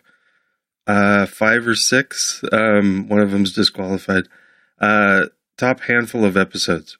uh, 0.86 1.26
five 1.26 1.66
or 1.66 1.74
six. 1.74 2.42
Um, 2.52 3.08
one 3.08 3.20
of 3.20 3.30
them's 3.30 3.52
disqualified. 3.52 4.24
Uh, 4.80 5.26
top 5.56 5.80
handful 5.80 6.24
of 6.24 6.36
episodes. 6.36 6.96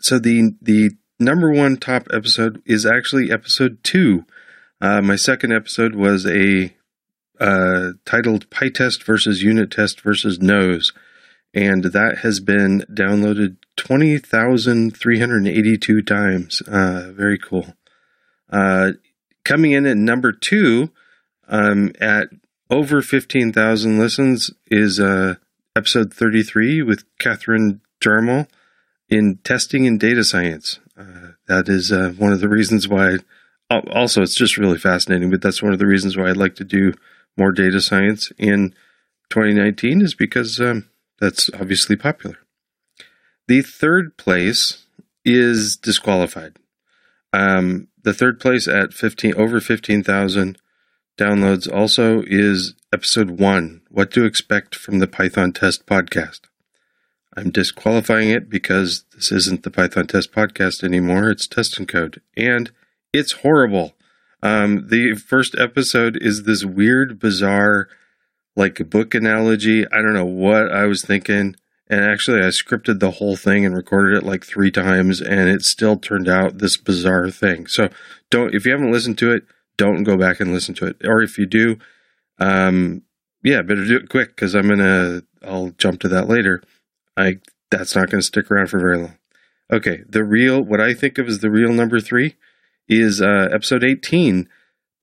So 0.00 0.18
the 0.18 0.54
the 0.60 0.90
number 1.18 1.50
one 1.50 1.76
top 1.78 2.08
episode 2.12 2.62
is 2.66 2.84
actually 2.84 3.32
episode 3.32 3.82
two. 3.82 4.26
Uh, 4.80 5.00
my 5.00 5.16
second 5.16 5.52
episode 5.52 5.94
was 5.94 6.26
a 6.26 6.74
uh, 7.40 7.92
titled 8.04 8.50
PyTest 8.50 9.02
versus 9.04 9.42
Unit 9.42 9.70
Test 9.70 10.02
versus 10.02 10.40
Nose, 10.40 10.92
and 11.54 11.84
that 11.84 12.18
has 12.18 12.40
been 12.40 12.84
downloaded 12.92 13.56
20,382 13.76 16.02
times. 16.02 16.60
Uh, 16.62 17.12
very 17.14 17.38
cool. 17.38 17.74
Uh, 18.50 18.92
coming 19.44 19.70
in 19.72 19.86
at 19.86 19.96
number 19.96 20.32
two 20.32 20.90
um, 21.48 21.92
at 22.00 22.28
over 22.70 23.02
15,000 23.02 23.98
listens 23.98 24.50
is 24.70 24.98
uh, 24.98 25.34
episode 25.76 26.12
33 26.12 26.82
with 26.82 27.04
Katharine 27.18 27.80
Jarmul 28.00 28.48
in 29.08 29.38
testing 29.44 29.86
and 29.86 30.00
data 30.00 30.24
science. 30.24 30.80
Uh, 30.96 31.32
that 31.46 31.68
is 31.68 31.92
uh, 31.92 32.14
one 32.16 32.32
of 32.32 32.40
the 32.40 32.48
reasons 32.48 32.88
why. 32.88 33.18
Also, 33.70 34.22
it's 34.22 34.36
just 34.36 34.58
really 34.58 34.78
fascinating, 34.78 35.30
but 35.30 35.42
that's 35.42 35.62
one 35.62 35.72
of 35.72 35.78
the 35.78 35.86
reasons 35.86 36.16
why 36.16 36.28
I'd 36.28 36.36
like 36.36 36.56
to 36.56 36.64
do 36.64 36.92
more 37.36 37.50
data 37.50 37.80
science 37.80 38.30
in 38.38 38.72
2019 39.30 40.00
is 40.00 40.14
because 40.14 40.60
um, 40.60 40.88
that's 41.24 41.48
obviously 41.54 41.96
popular. 41.96 42.36
The 43.48 43.62
third 43.62 44.18
place 44.18 44.84
is 45.24 45.76
disqualified. 45.76 46.58
Um, 47.32 47.88
the 48.02 48.12
third 48.12 48.38
place 48.38 48.68
at 48.68 48.92
15 48.92 49.34
over 49.34 49.58
15,000 49.58 50.58
downloads 51.16 51.72
also 51.72 52.22
is 52.26 52.74
episode 52.92 53.30
1, 53.40 53.80
What 53.88 54.10
to 54.12 54.26
Expect 54.26 54.74
from 54.74 54.98
the 54.98 55.06
Python 55.06 55.52
Test 55.52 55.86
podcast. 55.86 56.40
I'm 57.34 57.50
disqualifying 57.50 58.28
it 58.28 58.50
because 58.50 59.04
this 59.14 59.32
isn't 59.32 59.62
the 59.62 59.70
Python 59.70 60.06
Test 60.06 60.30
podcast 60.30 60.84
anymore. 60.84 61.30
It's 61.30 61.46
Test 61.46 61.78
and 61.78 61.88
Code. 61.88 62.20
And 62.36 62.70
it's 63.14 63.32
horrible. 63.32 63.94
Um, 64.42 64.88
the 64.88 65.14
first 65.14 65.56
episode 65.58 66.18
is 66.20 66.42
this 66.42 66.66
weird, 66.66 67.18
bizarre, 67.18 67.88
like 68.56 68.80
a 68.80 68.84
book 68.84 69.14
analogy. 69.14 69.86
I 69.86 70.02
don't 70.02 70.14
know 70.14 70.24
what 70.24 70.70
I 70.70 70.84
was 70.84 71.02
thinking. 71.04 71.56
And 71.88 72.04
actually, 72.04 72.40
I 72.40 72.48
scripted 72.48 72.98
the 72.98 73.12
whole 73.12 73.36
thing 73.36 73.66
and 73.66 73.76
recorded 73.76 74.16
it 74.16 74.26
like 74.26 74.42
three 74.42 74.70
times, 74.70 75.20
and 75.20 75.50
it 75.50 75.62
still 75.62 75.96
turned 75.96 76.28
out 76.28 76.58
this 76.58 76.78
bizarre 76.78 77.30
thing. 77.30 77.66
So, 77.66 77.90
don't 78.30 78.54
if 78.54 78.64
you 78.64 78.72
haven't 78.72 78.90
listened 78.90 79.18
to 79.18 79.32
it, 79.32 79.44
don't 79.76 80.02
go 80.02 80.16
back 80.16 80.40
and 80.40 80.52
listen 80.52 80.74
to 80.76 80.86
it. 80.86 80.96
Or 81.04 81.20
if 81.20 81.36
you 81.36 81.44
do, 81.44 81.76
um, 82.38 83.02
yeah, 83.42 83.60
better 83.60 83.84
do 83.84 83.96
it 83.96 84.08
quick 84.08 84.30
because 84.30 84.54
I'm 84.54 84.68
gonna 84.68 85.22
I'll 85.42 85.70
jump 85.76 86.00
to 86.00 86.08
that 86.08 86.28
later. 86.28 86.62
I 87.16 87.38
that's 87.70 87.94
not 87.94 88.10
gonna 88.10 88.22
stick 88.22 88.50
around 88.50 88.68
for 88.68 88.80
very 88.80 88.98
long. 88.98 89.18
Okay, 89.70 90.02
the 90.08 90.24
real 90.24 90.62
what 90.62 90.80
I 90.80 90.94
think 90.94 91.18
of 91.18 91.28
as 91.28 91.40
the 91.40 91.50
real 91.50 91.72
number 91.72 92.00
three 92.00 92.36
is 92.88 93.20
uh, 93.20 93.48
episode 93.52 93.84
18 93.84 94.48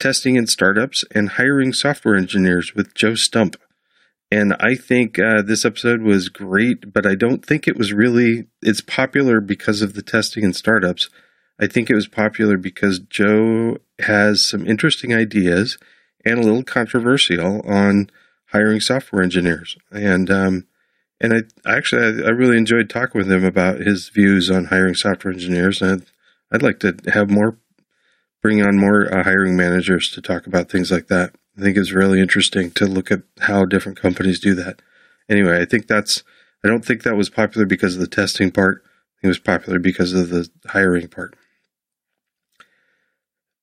testing 0.01 0.35
in 0.35 0.47
startups 0.47 1.05
and 1.13 1.29
hiring 1.29 1.71
software 1.71 2.15
engineers 2.15 2.73
with 2.75 2.93
Joe 2.95 3.15
Stump. 3.15 3.55
And 4.31 4.55
I 4.59 4.75
think 4.75 5.19
uh, 5.19 5.41
this 5.41 5.65
episode 5.65 6.01
was 6.01 6.29
great, 6.29 6.93
but 6.93 7.05
I 7.05 7.15
don't 7.15 7.45
think 7.45 7.67
it 7.67 7.77
was 7.77 7.93
really, 7.93 8.47
it's 8.61 8.81
popular 8.81 9.41
because 9.41 9.81
of 9.81 9.93
the 9.93 10.01
testing 10.01 10.43
and 10.43 10.55
startups. 10.55 11.09
I 11.59 11.67
think 11.67 11.89
it 11.89 11.95
was 11.95 12.07
popular 12.07 12.57
because 12.57 12.99
Joe 12.99 13.77
has 13.99 14.47
some 14.47 14.65
interesting 14.65 15.13
ideas 15.13 15.77
and 16.25 16.39
a 16.39 16.43
little 16.43 16.63
controversial 16.63 17.61
on 17.67 18.09
hiring 18.47 18.79
software 18.79 19.21
engineers. 19.21 19.75
And, 19.91 20.31
um, 20.31 20.65
and 21.19 21.33
I 21.33 21.69
actually, 21.69 22.23
I, 22.23 22.27
I, 22.27 22.29
really 22.31 22.57
enjoyed 22.57 22.89
talking 22.89 23.19
with 23.19 23.31
him 23.31 23.45
about 23.45 23.79
his 23.79 24.09
views 24.09 24.49
on 24.49 24.65
hiring 24.65 24.95
software 24.95 25.33
engineers. 25.33 25.81
And 25.81 26.01
I'd, 26.01 26.55
I'd 26.55 26.63
like 26.63 26.79
to 26.79 26.97
have 27.13 27.29
more 27.29 27.57
bring 28.41 28.61
on 28.61 28.77
more 28.77 29.13
uh, 29.13 29.23
hiring 29.23 29.55
managers 29.55 30.09
to 30.11 30.21
talk 30.21 30.47
about 30.47 30.69
things 30.69 30.91
like 30.91 31.07
that. 31.07 31.35
I 31.57 31.61
think 31.61 31.77
it's 31.77 31.91
really 31.91 32.19
interesting 32.19 32.71
to 32.71 32.85
look 32.85 33.11
at 33.11 33.21
how 33.41 33.65
different 33.65 33.99
companies 33.99 34.39
do 34.39 34.55
that. 34.55 34.81
Anyway, 35.29 35.61
I 35.61 35.65
think 35.65 35.87
that's, 35.87 36.23
I 36.63 36.67
don't 36.67 36.85
think 36.85 37.03
that 37.03 37.15
was 37.15 37.29
popular 37.29 37.65
because 37.65 37.95
of 37.95 38.01
the 38.01 38.07
testing 38.07 38.51
part. 38.51 38.83
it 39.23 39.27
was 39.27 39.39
popular 39.39 39.79
because 39.79 40.13
of 40.13 40.29
the 40.29 40.49
hiring 40.67 41.07
part. 41.07 41.35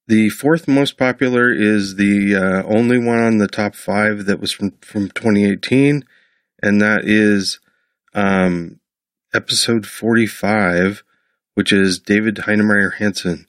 The 0.07 0.31
fourth 0.31 0.67
most 0.67 0.97
popular 0.97 1.53
is 1.53 1.97
the 1.97 2.35
uh, 2.35 2.63
only 2.67 2.99
one 2.99 3.19
on 3.19 3.39
the 3.39 3.49
top 3.49 3.75
five 3.75 4.25
that 4.25 4.41
was 4.41 4.53
from, 4.53 4.73
from 4.81 5.11
2018, 5.11 6.03
and 6.63 6.81
that 6.81 7.05
is 7.05 7.61
um, 8.15 8.81
episode 9.35 9.87
45, 9.87 11.03
which 11.55 11.73
is 11.73 11.99
David 11.99 12.37
Heinemeier 12.37 12.95
Hansson. 12.95 13.47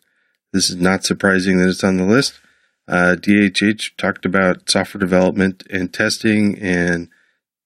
This 0.51 0.69
is 0.69 0.77
not 0.77 1.03
surprising 1.03 1.57
that 1.57 1.69
it's 1.69 1.83
on 1.83 1.97
the 1.97 2.05
list. 2.05 2.39
Uh, 2.87 3.15
DHH 3.19 3.95
talked 3.97 4.25
about 4.25 4.69
software 4.69 4.99
development 4.99 5.63
and 5.69 5.93
testing 5.93 6.57
and 6.57 7.09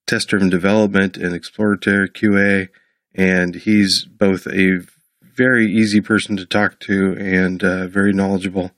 test 0.05 0.27
driven 0.27 0.49
development 0.49 1.15
and 1.15 1.33
exploratory 1.33 2.09
QA. 2.09 2.69
And 3.15 3.55
he's 3.55 4.05
both 4.05 4.47
a 4.47 4.79
very 5.21 5.71
easy 5.71 6.01
person 6.01 6.35
to 6.37 6.45
talk 6.45 6.79
to 6.81 7.15
and 7.17 7.63
uh, 7.63 7.87
very 7.87 8.11
knowledgeable 8.11 8.71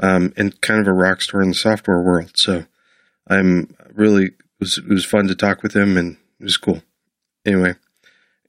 um, 0.00 0.32
and 0.36 0.60
kind 0.60 0.80
of 0.80 0.86
a 0.86 0.92
rock 0.92 1.20
star 1.20 1.42
in 1.42 1.48
the 1.48 1.54
software 1.54 2.00
world. 2.00 2.32
So 2.34 2.64
I'm 3.28 3.76
really, 3.92 4.26
it 4.26 4.34
was, 4.60 4.78
it 4.78 4.88
was 4.88 5.04
fun 5.04 5.28
to 5.28 5.34
talk 5.34 5.62
with 5.62 5.76
him 5.76 5.96
and 5.96 6.16
it 6.40 6.44
was 6.44 6.56
cool. 6.56 6.82
Anyway, 7.44 7.74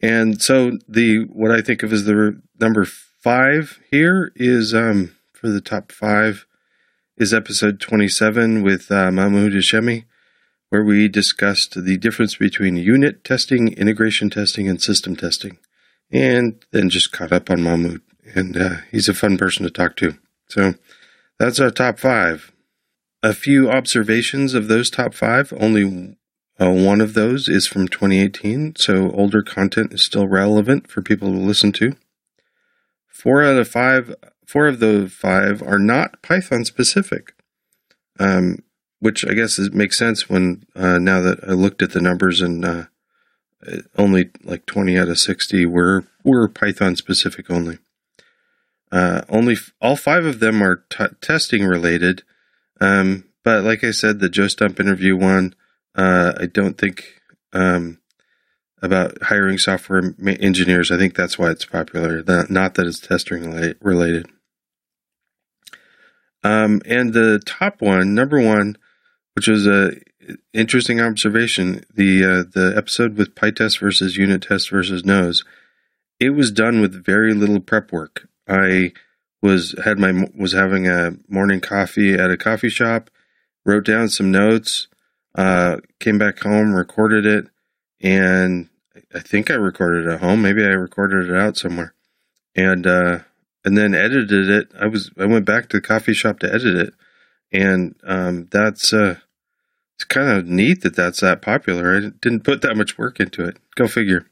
And 0.01 0.41
so 0.41 0.77
the 0.87 1.25
what 1.31 1.51
I 1.51 1.61
think 1.61 1.83
of 1.83 1.91
as 1.91 2.05
the 2.05 2.39
number 2.59 2.85
five 3.23 3.79
here 3.89 4.33
is 4.35 4.73
um, 4.73 5.15
for 5.31 5.47
the 5.47 5.61
top 5.61 5.93
five 5.93 6.45
is 7.15 7.33
episode 7.33 7.79
27 7.79 8.61
with 8.61 8.91
uh, 8.91 9.09
Mahmoud 9.11 9.53
Hashemi, 9.53 10.03
where 10.69 10.83
we 10.83 11.07
discussed 11.07 11.85
the 11.85 11.97
difference 11.97 12.35
between 12.35 12.75
unit 12.75 13.23
testing, 13.23 13.69
integration 13.69 14.29
testing, 14.29 14.67
and 14.67 14.81
system 14.81 15.15
testing, 15.15 15.57
and 16.11 16.65
then 16.71 16.89
just 16.89 17.13
caught 17.13 17.31
up 17.31 17.49
on 17.49 17.63
Mahmoud. 17.63 18.01
And 18.35 18.57
uh, 18.57 18.75
he's 18.91 19.07
a 19.07 19.13
fun 19.13 19.37
person 19.37 19.63
to 19.63 19.71
talk 19.71 19.95
to. 19.97 20.17
So 20.49 20.73
that's 21.39 21.61
our 21.61 21.71
top 21.71 21.99
five. 21.99 22.51
A 23.21 23.33
few 23.33 23.71
observations 23.71 24.53
of 24.53 24.67
those 24.67 24.89
top 24.89 25.13
five. 25.13 25.53
Only 25.57 26.17
uh, 26.59 26.71
one 26.71 26.99
of 26.99 27.13
those 27.13 27.47
is 27.47 27.67
from 27.67 27.87
2018, 27.87 28.75
so 28.75 29.11
older 29.11 29.41
content 29.41 29.93
is 29.93 30.05
still 30.05 30.27
relevant 30.27 30.89
for 30.89 31.01
people 31.01 31.31
to 31.31 31.37
listen 31.37 31.71
to. 31.73 31.95
Four 33.23 33.41
out 33.41 33.55
of 33.55 33.69
five, 33.69 34.13
four 34.45 34.67
of 34.67 34.81
the 34.81 35.09
five 35.09 35.61
are 35.61 35.79
not 35.79 36.21
Python 36.21 36.65
specific, 36.65 37.33
um, 38.19 38.57
which 38.99 39.25
I 39.25 39.33
guess 39.33 39.57
is, 39.57 39.71
makes 39.71 39.97
sense 39.97 40.27
when 40.27 40.65
uh, 40.75 40.99
now 40.99 41.21
that 41.21 41.39
I 41.47 41.53
looked 41.53 41.81
at 41.81 41.91
the 41.91 42.01
numbers 42.01 42.41
and 42.41 42.65
uh, 42.65 42.83
only 43.97 44.29
like 44.43 44.65
20 44.65 44.99
out 44.99 45.07
of 45.07 45.19
60 45.19 45.65
were 45.67 46.03
were 46.25 46.49
Python 46.49 46.97
specific 46.97 47.49
only. 47.49 47.77
Uh, 48.91 49.21
only 49.29 49.53
f- 49.53 49.71
all 49.81 49.95
five 49.95 50.25
of 50.25 50.41
them 50.41 50.61
are 50.61 50.83
t- 50.89 51.05
testing 51.21 51.63
related, 51.63 52.23
um, 52.81 53.23
but 53.45 53.63
like 53.63 53.85
I 53.85 53.91
said, 53.91 54.19
the 54.19 54.27
Joe 54.27 54.49
Stump 54.49 54.81
interview 54.81 55.15
one 55.15 55.55
uh, 55.95 56.33
I 56.37 56.47
don't 56.47 56.77
think 56.77 57.21
um, 57.53 57.99
about 58.83 59.23
hiring 59.23 59.57
software 59.57 60.13
engineers. 60.27 60.91
I 60.91 60.97
think 60.97 61.15
that's 61.15 61.39
why 61.39 61.49
it's 61.49 61.65
popular. 61.65 62.21
Not 62.49 62.75
that 62.75 62.85
it's 62.85 62.99
testing 62.99 63.73
related. 63.81 64.27
Um, 66.43 66.81
and 66.85 67.13
the 67.13 67.41
top 67.45 67.81
one, 67.81 68.13
number 68.13 68.41
one, 68.41 68.77
which 69.35 69.47
was 69.47 69.65
a 69.65 69.93
interesting 70.53 70.99
observation, 70.99 71.85
the 71.95 72.23
uh, 72.23 72.43
the 72.53 72.73
episode 72.75 73.15
with 73.17 73.35
PyTest 73.35 73.79
versus 73.79 74.17
unit 74.17 74.41
test 74.41 74.69
versus 74.69 75.05
nose, 75.05 75.45
it 76.19 76.31
was 76.31 76.51
done 76.51 76.81
with 76.81 77.05
very 77.05 77.33
little 77.33 77.61
prep 77.61 77.93
work. 77.93 78.27
I 78.49 78.91
was 79.41 79.75
had 79.85 79.97
my 79.97 80.27
was 80.35 80.51
having 80.51 80.89
a 80.89 81.13
morning 81.29 81.61
coffee 81.61 82.15
at 82.15 82.31
a 82.31 82.37
coffee 82.37 82.69
shop, 82.69 83.09
wrote 83.65 83.85
down 83.85 84.09
some 84.09 84.29
notes, 84.29 84.89
uh, 85.35 85.77
came 86.01 86.17
back 86.17 86.39
home, 86.39 86.73
recorded 86.73 87.25
it, 87.25 87.47
and 88.01 88.67
I 89.13 89.19
think 89.19 89.49
I 89.49 89.55
recorded 89.55 90.05
it 90.05 90.13
at 90.13 90.19
home. 90.19 90.41
Maybe 90.41 90.63
I 90.63 90.69
recorded 90.69 91.29
it 91.29 91.35
out 91.35 91.57
somewhere, 91.57 91.93
and 92.55 92.85
uh, 92.85 93.19
and 93.65 93.77
then 93.77 93.95
edited 93.95 94.49
it. 94.49 94.71
I 94.79 94.87
was 94.87 95.11
I 95.17 95.25
went 95.25 95.45
back 95.45 95.69
to 95.69 95.77
the 95.77 95.81
coffee 95.81 96.13
shop 96.13 96.39
to 96.39 96.53
edit 96.53 96.75
it, 96.75 96.93
and 97.51 97.95
um, 98.03 98.47
that's 98.51 98.93
uh, 98.93 99.17
it's 99.95 100.03
kind 100.03 100.29
of 100.29 100.45
neat 100.45 100.81
that 100.81 100.95
that's 100.95 101.21
that 101.21 101.41
popular. 101.41 101.97
I 101.97 101.99
didn't 102.21 102.43
put 102.43 102.61
that 102.61 102.77
much 102.77 102.97
work 102.97 103.19
into 103.19 103.43
it. 103.43 103.57
Go 103.75 103.87
figure. 103.87 104.27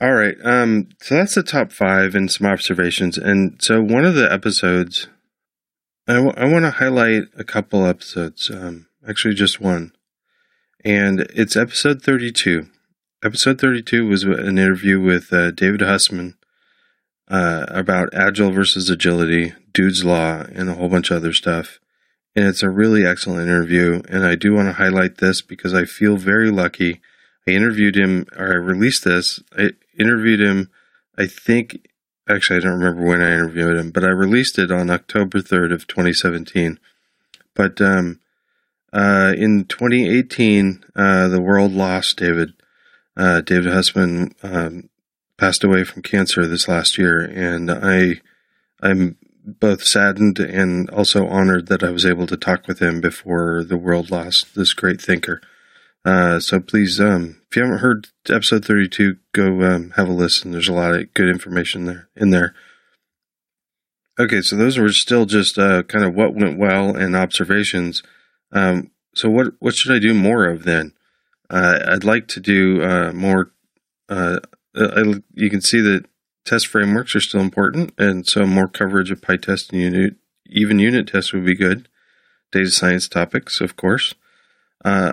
All 0.00 0.14
right, 0.14 0.36
um, 0.42 0.88
so 1.00 1.14
that's 1.14 1.34
the 1.34 1.42
top 1.42 1.70
five 1.72 2.14
and 2.14 2.30
some 2.30 2.46
observations. 2.46 3.18
And 3.18 3.62
so 3.62 3.82
one 3.82 4.04
of 4.04 4.14
the 4.14 4.32
episodes, 4.32 5.06
I, 6.08 6.14
w- 6.14 6.34
I 6.36 6.46
want 6.46 6.64
to 6.64 6.70
highlight 6.70 7.24
a 7.36 7.44
couple 7.44 7.86
episodes. 7.86 8.50
Um, 8.50 8.88
actually 9.06 9.34
just 9.34 9.60
one. 9.60 9.92
And 10.84 11.20
it's 11.34 11.56
episode 11.56 12.02
32. 12.02 12.66
Episode 13.22 13.60
32 13.60 14.06
was 14.06 14.22
an 14.22 14.56
interview 14.56 14.98
with 14.98 15.30
uh, 15.30 15.50
David 15.50 15.82
Hussman 15.82 16.38
uh, 17.28 17.66
about 17.68 18.14
agile 18.14 18.50
versus 18.50 18.88
agility, 18.88 19.52
Dude's 19.74 20.06
Law, 20.06 20.46
and 20.54 20.70
a 20.70 20.74
whole 20.74 20.88
bunch 20.88 21.10
of 21.10 21.18
other 21.18 21.34
stuff. 21.34 21.80
And 22.34 22.46
it's 22.46 22.62
a 22.62 22.70
really 22.70 23.04
excellent 23.04 23.42
interview. 23.42 24.00
And 24.08 24.24
I 24.24 24.36
do 24.36 24.54
want 24.54 24.68
to 24.68 24.82
highlight 24.82 25.18
this 25.18 25.42
because 25.42 25.74
I 25.74 25.84
feel 25.84 26.16
very 26.16 26.50
lucky. 26.50 27.02
I 27.46 27.50
interviewed 27.50 27.94
him, 27.94 28.24
or 28.38 28.52
I 28.52 28.56
released 28.56 29.04
this. 29.04 29.42
I 29.54 29.72
interviewed 29.98 30.40
him, 30.40 30.70
I 31.18 31.26
think, 31.26 31.90
actually, 32.26 32.56
I 32.56 32.60
don't 32.60 32.78
remember 32.78 33.06
when 33.06 33.20
I 33.20 33.34
interviewed 33.34 33.76
him, 33.76 33.90
but 33.90 34.02
I 34.02 34.08
released 34.08 34.58
it 34.58 34.72
on 34.72 34.88
October 34.88 35.40
3rd 35.40 35.74
of 35.74 35.86
2017. 35.86 36.80
But 37.54 37.82
um, 37.82 38.18
uh, 38.94 39.34
in 39.36 39.66
2018, 39.66 40.84
uh, 40.96 41.28
the 41.28 41.42
world 41.42 41.72
lost 41.72 42.16
David. 42.16 42.54
Uh, 43.20 43.42
David 43.42 43.70
Hussman 43.70 44.34
um, 44.42 44.88
passed 45.36 45.62
away 45.62 45.84
from 45.84 46.00
cancer 46.00 46.46
this 46.46 46.68
last 46.68 46.96
year, 46.96 47.20
and 47.20 47.70
I, 47.70 48.22
I'm 48.80 49.18
both 49.44 49.82
saddened 49.82 50.38
and 50.38 50.88
also 50.88 51.26
honored 51.26 51.66
that 51.66 51.82
I 51.82 51.90
was 51.90 52.06
able 52.06 52.26
to 52.28 52.38
talk 52.38 52.66
with 52.66 52.78
him 52.78 53.02
before 53.02 53.62
the 53.62 53.76
world 53.76 54.10
lost 54.10 54.54
this 54.54 54.72
great 54.72 55.02
thinker. 55.02 55.42
Uh, 56.02 56.40
so 56.40 56.60
please, 56.60 56.98
um, 56.98 57.42
if 57.50 57.56
you 57.56 57.62
haven't 57.62 57.80
heard 57.80 58.08
episode 58.30 58.64
32, 58.64 59.16
go 59.32 59.60
um, 59.64 59.90
have 59.96 60.08
a 60.08 60.12
listen. 60.12 60.52
There's 60.52 60.68
a 60.68 60.72
lot 60.72 60.94
of 60.94 61.12
good 61.12 61.28
information 61.28 61.84
there 61.84 62.08
in 62.16 62.30
there. 62.30 62.54
Okay, 64.18 64.40
so 64.40 64.56
those 64.56 64.78
were 64.78 64.92
still 64.92 65.26
just 65.26 65.58
uh, 65.58 65.82
kind 65.82 66.06
of 66.06 66.14
what 66.14 66.34
went 66.34 66.58
well 66.58 66.96
and 66.96 67.14
observations. 67.14 68.02
Um, 68.50 68.92
so 69.14 69.28
what 69.28 69.48
what 69.58 69.74
should 69.74 69.94
I 69.94 69.98
do 69.98 70.14
more 70.14 70.46
of 70.46 70.64
then? 70.64 70.94
Uh, 71.50 71.80
I'd 71.88 72.04
like 72.04 72.28
to 72.28 72.40
do 72.40 72.82
uh, 72.82 73.12
more. 73.12 73.50
Uh, 74.08 74.38
I, 74.74 75.20
you 75.34 75.50
can 75.50 75.60
see 75.60 75.80
that 75.80 76.06
test 76.44 76.68
frameworks 76.68 77.14
are 77.16 77.20
still 77.20 77.40
important, 77.40 77.92
and 77.98 78.26
so 78.26 78.46
more 78.46 78.68
coverage 78.68 79.10
of 79.10 79.20
PyTest 79.20 79.72
and 79.72 79.80
unit, 79.80 80.14
even 80.46 80.78
unit 80.78 81.08
tests 81.08 81.32
would 81.32 81.44
be 81.44 81.56
good. 81.56 81.88
Data 82.52 82.70
science 82.70 83.08
topics, 83.08 83.60
of 83.60 83.76
course. 83.76 84.14
Uh, 84.84 85.12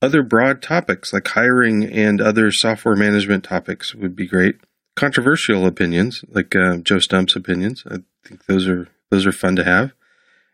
other 0.00 0.22
broad 0.22 0.60
topics 0.60 1.12
like 1.12 1.28
hiring 1.28 1.84
and 1.84 2.20
other 2.20 2.50
software 2.50 2.96
management 2.96 3.44
topics 3.44 3.94
would 3.94 4.16
be 4.16 4.26
great. 4.26 4.56
Controversial 4.96 5.64
opinions 5.64 6.24
like 6.28 6.54
uh, 6.54 6.78
Joe 6.78 6.98
Stump's 6.98 7.36
opinions, 7.36 7.84
I 7.88 7.98
think 8.26 8.46
those 8.46 8.66
are 8.68 8.88
those 9.10 9.24
are 9.26 9.32
fun 9.32 9.56
to 9.56 9.64
have. 9.64 9.92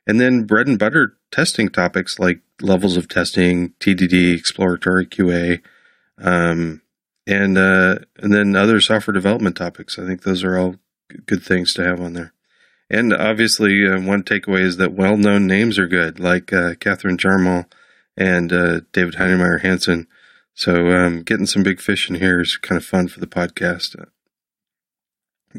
And 0.07 0.21
then 0.21 0.45
bread 0.45 0.67
and 0.67 0.79
butter 0.79 1.17
testing 1.31 1.69
topics 1.71 2.19
like 2.19 2.41
levels 2.61 2.97
of 2.97 3.09
testing, 3.09 3.71
TDD, 3.81 4.37
exploratory 4.37 5.07
QA, 5.07 5.61
um, 6.19 6.83
and 7.27 7.59
uh, 7.59 7.99
and 8.17 8.33
then 8.33 8.57
other 8.57 8.81
software 8.81 9.15
development 9.15 9.57
topics. 9.57 9.99
I 9.99 10.07
think 10.07 10.23
those 10.23 10.43
are 10.43 10.59
all 10.59 10.77
good 11.27 11.43
things 11.43 11.73
to 11.75 11.85
have 11.85 12.01
on 12.01 12.15
there. 12.15 12.33
And 12.91 13.13
obviously, 13.13 13.87
uh, 13.87 14.01
one 14.01 14.23
takeaway 14.23 14.63
is 14.63 14.79
that 14.79 14.95
well-known 14.95 15.47
names 15.47 15.79
are 15.79 15.87
good, 15.87 16.19
like 16.19 16.53
uh, 16.53 16.75
Katharine 16.81 17.19
Jarmul 17.19 17.67
and 18.17 18.53
uh, 18.53 18.81
David 18.93 19.15
Heinemeier 19.15 19.61
Hansson. 19.61 20.07
So 20.55 20.89
um, 20.89 21.23
getting 21.23 21.47
some 21.47 21.63
big 21.63 21.81
fish 21.81 22.09
in 22.09 22.17
here 22.17 22.41
is 22.41 22.57
kind 22.57 22.81
of 22.81 22.85
fun 22.85 23.09
for 23.09 23.21
the 23.21 23.27
podcast. 23.27 23.95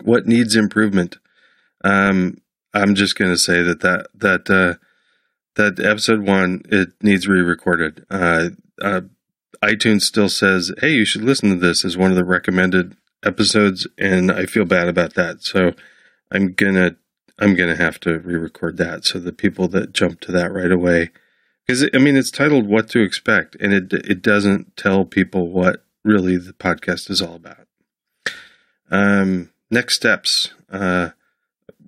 What 0.04 0.26
needs 0.28 0.56
improvement? 0.56 1.18
Um, 1.84 2.42
I'm 2.74 2.96
just 2.96 3.16
going 3.16 3.32
to 3.32 3.38
say 3.38 3.62
that 3.62 3.82
that 3.82 4.08
that 4.16 4.50
uh, 4.50 4.78
that 5.60 5.80
episode 5.80 6.22
one 6.22 6.64
it 6.70 6.90
needs 7.02 7.28
re-recorded. 7.28 8.06
Uh, 8.10 8.50
uh, 8.82 9.02
iTunes 9.62 10.02
still 10.02 10.30
says, 10.30 10.72
"Hey, 10.80 10.94
you 10.94 11.06
should 11.06 11.24
listen 11.24 11.50
to 11.50 11.56
this" 11.56 11.84
as 11.84 11.98
one 11.98 12.12
of 12.12 12.18
the 12.18 12.24
recommended 12.24 12.96
episodes, 13.24 13.86
and 13.98 14.32
I 14.32 14.46
feel 14.46 14.66
bad 14.66 14.88
about 14.88 15.16
that. 15.16 15.44
So 15.44 15.74
I'm 16.32 16.54
gonna 16.54 16.96
I'm 17.38 17.56
gonna 17.56 17.76
have 17.76 18.00
to 18.02 18.20
re-record 18.20 18.78
that 18.78 19.06
so 19.06 19.20
the 19.20 19.34
people 19.34 19.68
that 19.70 19.94
jump 19.94 20.22
to 20.22 20.32
that 20.32 20.54
right 20.54 20.72
away, 20.72 21.12
because 21.68 21.88
I 21.94 21.98
mean 21.98 22.16
it's 22.16 22.32
titled 22.32 22.68
"What 22.68 22.90
to 22.90 23.02
Expect" 23.02 23.58
and 23.60 23.74
it 23.74 23.94
it 23.94 24.22
doesn't 24.22 24.78
tell 24.78 25.04
people 25.04 25.50
what 25.50 25.84
really 26.06 26.38
the 26.38 26.54
podcast 26.54 27.10
is 27.10 27.22
all 27.22 27.36
about. 27.36 27.68
Um, 28.90 29.52
next 29.70 29.96
steps. 29.96 30.54
Uh, 30.72 31.10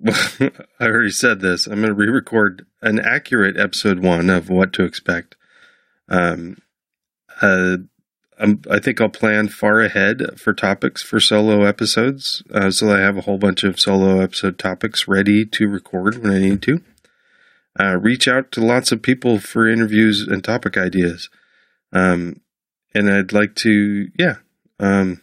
I 0.08 0.50
already 0.80 1.10
said 1.10 1.40
this. 1.40 1.66
I'm 1.66 1.76
going 1.80 1.88
to 1.88 1.94
re-record 1.94 2.66
an 2.80 2.98
accurate 2.98 3.56
episode 3.56 4.00
one 4.00 4.30
of 4.30 4.48
what 4.48 4.72
to 4.74 4.84
expect. 4.84 5.36
Um, 6.08 6.58
uh, 7.40 7.78
i 8.70 8.80
think 8.80 9.00
I'll 9.00 9.08
plan 9.08 9.48
far 9.48 9.80
ahead 9.80 10.40
for 10.40 10.52
topics 10.52 11.02
for 11.02 11.20
solo 11.20 11.62
episodes, 11.62 12.42
uh, 12.52 12.70
so 12.70 12.92
I 12.92 12.98
have 12.98 13.16
a 13.16 13.20
whole 13.20 13.38
bunch 13.38 13.62
of 13.62 13.78
solo 13.78 14.18
episode 14.20 14.58
topics 14.58 15.06
ready 15.06 15.44
to 15.46 15.68
record 15.68 16.18
when 16.18 16.32
I 16.32 16.40
need 16.40 16.62
to. 16.62 16.82
Uh, 17.78 17.96
reach 17.96 18.26
out 18.26 18.50
to 18.52 18.64
lots 18.64 18.90
of 18.90 19.00
people 19.00 19.38
for 19.38 19.68
interviews 19.68 20.26
and 20.26 20.42
topic 20.42 20.76
ideas. 20.76 21.30
Um, 21.92 22.40
and 22.94 23.08
I'd 23.08 23.32
like 23.32 23.54
to, 23.56 24.10
yeah, 24.18 24.36
um, 24.80 25.22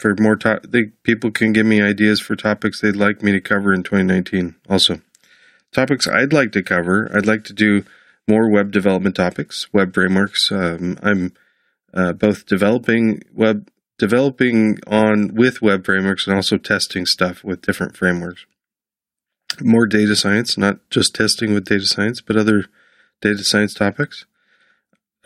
for 0.00 0.14
more 0.18 0.36
to- 0.36 0.60
they, 0.66 0.86
people 1.02 1.30
can 1.30 1.52
give 1.52 1.66
me 1.66 1.80
ideas 1.82 2.20
for 2.20 2.36
topics 2.36 2.80
they'd 2.80 2.96
like 2.96 3.22
me 3.22 3.32
to 3.32 3.40
cover 3.40 3.72
in 3.72 3.82
2019 3.82 4.56
also 4.68 5.00
topics 5.72 6.08
i'd 6.08 6.32
like 6.32 6.52
to 6.52 6.62
cover 6.62 7.10
i'd 7.14 7.26
like 7.26 7.44
to 7.44 7.52
do 7.52 7.84
more 8.26 8.50
web 8.50 8.70
development 8.70 9.14
topics 9.14 9.72
web 9.72 9.94
frameworks 9.94 10.50
um, 10.50 10.98
i'm 11.02 11.32
uh, 11.92 12.12
both 12.12 12.46
developing 12.46 13.22
web 13.34 13.68
developing 14.00 14.78
on 14.86 15.34
with 15.34 15.60
web 15.60 15.84
frameworks 15.84 16.26
and 16.26 16.34
also 16.34 16.56
testing 16.56 17.04
stuff 17.04 17.44
with 17.44 17.60
different 17.60 17.94
frameworks. 17.94 18.46
More 19.60 19.86
data 19.86 20.16
science, 20.16 20.56
not 20.56 20.78
just 20.88 21.14
testing 21.14 21.52
with 21.52 21.66
data 21.66 21.84
science, 21.84 22.22
but 22.22 22.36
other 22.36 22.64
data 23.20 23.44
science 23.44 23.74
topics. 23.74 24.24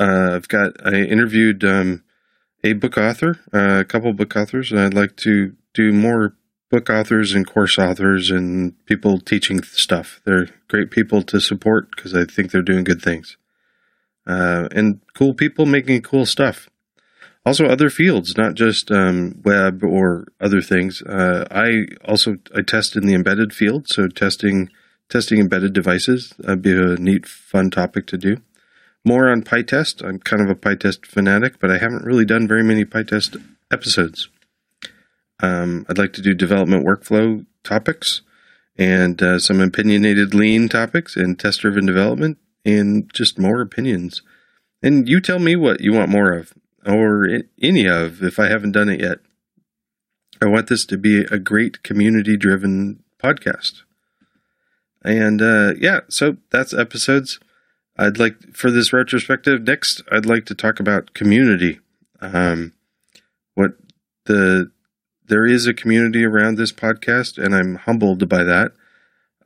Uh, 0.01 0.33
I've 0.35 0.49
got 0.49 0.73
I 0.85 0.97
interviewed 0.97 1.63
um, 1.63 2.03
a 2.65 2.73
book 2.73 2.97
author, 2.97 3.39
uh, 3.53 3.81
a 3.81 3.85
couple 3.85 4.13
book 4.15 4.35
authors, 4.35 4.73
and 4.73 4.81
I'd 4.81 4.95
like 4.95 5.17
to 5.19 5.55
do 5.75 5.93
more 5.93 6.35
book 6.71 6.89
authors 6.91 7.35
and 7.35 7.47
course 7.47 7.79
authors 7.79 8.31
and 8.31 8.75
people 8.87 9.21
teaching 9.21 9.63
stuff. 9.63 10.21
They're 10.25 10.49
great 10.69 10.91
people 10.91 11.23
to 11.23 11.41
support 11.41 11.95
because 11.95 12.15
I 12.15 12.25
think 12.25 12.51
they're 12.51 12.63
doing 12.63 12.83
good 12.83 13.03
things. 13.03 13.37
Uh, 14.27 14.69
and 14.73 15.01
cool 15.15 15.35
people 15.35 15.67
making 15.67 16.03
cool 16.03 16.25
stuff. 16.25 16.69
Also, 17.47 17.67
other 17.67 17.91
fields, 17.91 18.39
not 18.39 18.55
just 18.55 18.91
um, 18.91 19.43
web 19.45 19.85
or 19.85 20.27
other 20.41 20.63
things. 20.63 21.03
Uh, 21.03 21.45
I 21.51 21.85
also 22.03 22.39
I 22.57 22.63
test 22.63 22.97
in 22.97 23.07
the 23.07 23.15
embedded 23.15 23.53
field, 23.53 23.87
so 23.87 24.09
testing 24.09 24.71
testing 25.11 25.39
embedded 25.41 25.75
devices. 25.75 26.33
That'd 26.39 26.63
be 26.63 26.73
a 26.73 26.97
neat, 26.97 27.27
fun 27.27 27.71
topic 27.71 28.07
to 28.07 28.17
do. 28.17 28.39
More 29.05 29.31
on 29.31 29.43
PyTest. 29.43 30.03
I'm 30.03 30.19
kind 30.19 30.43
of 30.43 30.49
a 30.49 30.55
PyTest 30.55 31.07
fanatic, 31.07 31.59
but 31.61 31.71
I 31.71 31.79
haven't 31.79 32.05
really 32.05 32.25
done 32.25 32.49
very 32.49 32.63
many 32.63 32.85
PyTest 32.85 33.43
episodes. 33.71 34.29
Um, 35.41 35.85
I'd 35.89 35.99
like 35.99 36.13
to 36.15 36.23
do 36.23 36.33
development 36.35 36.87
workflow 36.87 37.45
topics 37.65 38.23
and 38.77 39.23
uh, 39.23 39.39
some 39.39 39.61
opinionated 39.61 40.35
lean 40.35 40.69
topics 40.69 41.17
and 41.17 41.39
test 41.39 41.61
driven 41.61 41.87
development 41.87 42.39
and 42.65 43.13
just 43.13 43.39
more 43.39 43.61
opinions. 43.61 44.23
And 44.83 45.09
you 45.09 45.21
tell 45.21 45.39
me 45.39 45.55
what 45.57 45.81
you 45.81 45.93
want 45.93 46.11
more 46.11 46.33
of 46.33 46.53
or 46.87 47.29
any 47.61 47.87
of 47.87 48.23
if 48.23 48.39
I 48.39 48.49
haven't 48.49 48.73
done 48.73 48.89
it 48.89 49.01
yet. 49.01 49.19
I 50.41 50.47
want 50.47 50.69
this 50.69 50.85
to 50.87 50.99
be 50.99 51.21
a 51.31 51.39
great 51.39 51.83
community 51.83 52.37
driven 52.37 53.03
podcast. 53.23 53.83
And 55.03 55.41
uh, 55.41 55.75
yeah, 55.79 56.01
so 56.09 56.39
that's 56.51 56.75
episodes. 56.75 57.39
I'd 57.97 58.19
like 58.19 58.55
for 58.55 58.71
this 58.71 58.93
retrospective 58.93 59.63
next. 59.63 60.03
I'd 60.11 60.27
like 60.27 60.47
to 60.47 60.55
talk 60.55 60.81
about 60.81 61.15
community. 61.15 61.81
Um, 62.21 62.73
what 63.55 63.73
the 64.25 64.71
there 65.27 65.47
is 65.47 65.67
a 65.67 65.75
community 65.75 66.25
around 66.25 66.57
this 66.57 66.73
podcast, 66.73 67.43
and 67.43 67.55
I'm 67.55 67.77
humbled 67.77 68.29
by 68.29 68.45
that. 68.45 68.73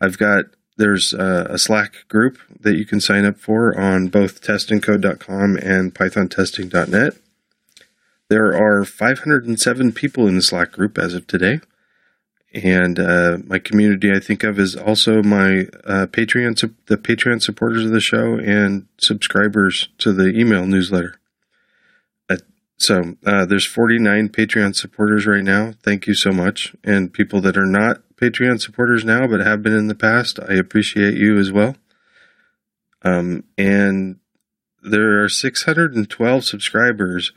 I've 0.01 0.19
got 0.19 0.47
there's 0.77 1.13
a, 1.13 1.47
a 1.51 1.59
Slack 1.59 2.09
group 2.09 2.39
that 2.61 2.77
you 2.77 2.87
can 2.87 3.01
sign 3.01 3.25
up 3.25 3.37
for 3.37 3.79
on 3.79 4.09
both 4.09 4.41
testandcode.com 4.41 5.57
and 5.57 5.95
pythontesting.net. 5.95 7.15
There 8.29 8.55
are 8.55 8.85
507 8.85 9.93
people 9.93 10.27
in 10.29 10.37
the 10.37 10.43
Slack 10.43 10.73
group 10.73 10.97
as 10.99 11.15
of 11.15 11.27
today. 11.27 11.61
And 12.55 12.99
uh, 12.99 13.39
my 13.45 13.59
community, 13.59 14.11
I 14.11 14.21
think 14.21 14.43
of, 14.43 14.59
is 14.59 14.75
also 14.75 15.23
my 15.23 15.67
uh, 15.85 16.07
Patreon, 16.07 16.75
the 16.87 16.97
Patreon 16.97 17.43
supporters 17.43 17.85
of 17.85 17.91
the 17.91 18.01
show 18.01 18.39
and 18.39 18.87
subscribers 18.99 19.89
to 19.99 20.13
the 20.13 20.29
email 20.29 20.65
newsletter. 20.65 21.21
Uh, 22.31 22.39
so 22.79 23.17
uh, 23.27 23.45
there's 23.45 23.67
49 23.67 24.31
Patreon 24.31 24.75
supporters 24.75 25.27
right 25.27 25.45
now. 25.45 25.75
Thank 25.83 26.07
you 26.07 26.15
so 26.15 26.33
much. 26.33 26.75
And 26.83 27.13
people 27.13 27.43
that 27.43 27.59
are 27.59 27.67
not 27.67 28.03
Patreon 28.17 28.61
supporters 28.63 29.05
now 29.05 29.27
but 29.27 29.41
have 29.41 29.63
been 29.63 29.77
in 29.77 29.89
the 29.89 29.95
past, 29.95 30.41
I 30.41 30.55
appreciate 30.55 31.15
you 31.15 31.37
as 31.37 31.53
well. 31.53 31.77
Um, 33.03 33.45
and 33.59 34.19
there 34.83 35.23
are 35.23 35.29
612 35.29 36.45
subscribers 36.45 37.33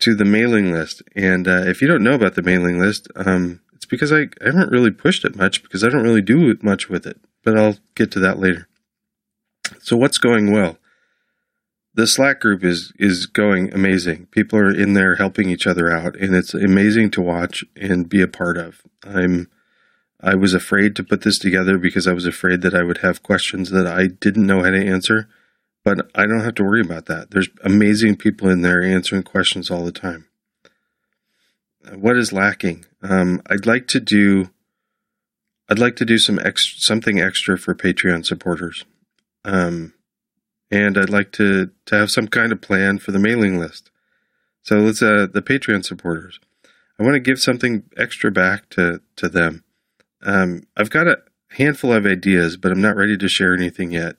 to 0.00 0.14
the 0.14 0.24
mailing 0.24 0.72
list. 0.72 1.02
And 1.14 1.46
uh, 1.46 1.62
if 1.66 1.80
you 1.80 1.88
don't 1.88 2.04
know 2.04 2.14
about 2.14 2.34
the 2.34 2.42
mailing 2.42 2.78
list, 2.78 3.08
um, 3.16 3.60
it's 3.78 3.86
because 3.86 4.12
I, 4.12 4.22
I 4.42 4.46
haven't 4.46 4.72
really 4.72 4.90
pushed 4.90 5.24
it 5.24 5.36
much 5.36 5.62
because 5.62 5.84
I 5.84 5.88
don't 5.88 6.02
really 6.02 6.20
do 6.20 6.58
much 6.62 6.88
with 6.88 7.06
it, 7.06 7.16
but 7.44 7.56
I'll 7.56 7.76
get 7.94 8.10
to 8.10 8.18
that 8.18 8.40
later. 8.40 8.66
So 9.80 9.96
what's 9.96 10.18
going 10.18 10.50
well? 10.50 10.78
The 11.94 12.08
Slack 12.08 12.40
group 12.40 12.64
is 12.64 12.92
is 12.98 13.26
going 13.26 13.72
amazing. 13.72 14.26
People 14.32 14.58
are 14.58 14.74
in 14.74 14.94
there 14.94 15.14
helping 15.14 15.48
each 15.48 15.64
other 15.64 15.92
out, 15.92 16.16
and 16.16 16.34
it's 16.34 16.54
amazing 16.54 17.12
to 17.12 17.22
watch 17.22 17.64
and 17.76 18.08
be 18.08 18.20
a 18.20 18.26
part 18.26 18.56
of. 18.56 18.82
I'm 19.04 19.48
I 20.20 20.34
was 20.34 20.54
afraid 20.54 20.96
to 20.96 21.04
put 21.04 21.22
this 21.22 21.38
together 21.38 21.78
because 21.78 22.08
I 22.08 22.12
was 22.12 22.26
afraid 22.26 22.62
that 22.62 22.74
I 22.74 22.82
would 22.82 22.98
have 22.98 23.22
questions 23.22 23.70
that 23.70 23.86
I 23.86 24.08
didn't 24.08 24.46
know 24.46 24.64
how 24.64 24.70
to 24.70 24.86
answer, 24.86 25.28
but 25.84 26.10
I 26.16 26.26
don't 26.26 26.40
have 26.40 26.56
to 26.56 26.64
worry 26.64 26.80
about 26.80 27.06
that. 27.06 27.30
There's 27.30 27.48
amazing 27.62 28.16
people 28.16 28.48
in 28.48 28.62
there 28.62 28.82
answering 28.82 29.22
questions 29.22 29.70
all 29.70 29.84
the 29.84 29.92
time 29.92 30.27
what 31.94 32.16
is 32.16 32.32
lacking? 32.32 32.84
Um, 33.02 33.42
I'd 33.48 33.66
like 33.66 33.86
to 33.88 34.00
do. 34.00 34.50
I'd 35.68 35.78
like 35.78 35.96
to 35.96 36.04
do 36.04 36.18
some 36.18 36.38
ex- 36.38 36.76
something 36.78 37.20
extra 37.20 37.58
for 37.58 37.74
Patreon 37.74 38.24
supporters, 38.24 38.84
um, 39.44 39.94
and 40.70 40.96
I'd 40.96 41.10
like 41.10 41.32
to 41.32 41.70
to 41.86 41.94
have 41.94 42.10
some 42.10 42.28
kind 42.28 42.52
of 42.52 42.60
plan 42.60 42.98
for 42.98 43.12
the 43.12 43.18
mailing 43.18 43.58
list. 43.58 43.90
So 44.62 44.78
let's 44.78 45.02
uh, 45.02 45.26
the 45.32 45.42
Patreon 45.42 45.84
supporters. 45.84 46.40
I 46.98 47.04
want 47.04 47.14
to 47.14 47.20
give 47.20 47.38
something 47.38 47.84
extra 47.96 48.30
back 48.30 48.68
to 48.70 49.00
to 49.16 49.28
them. 49.28 49.64
Um, 50.22 50.64
I've 50.76 50.90
got 50.90 51.06
a 51.06 51.18
handful 51.50 51.92
of 51.92 52.06
ideas, 52.06 52.56
but 52.56 52.72
I'm 52.72 52.80
not 52.80 52.96
ready 52.96 53.16
to 53.16 53.28
share 53.28 53.54
anything 53.54 53.92
yet. 53.92 54.16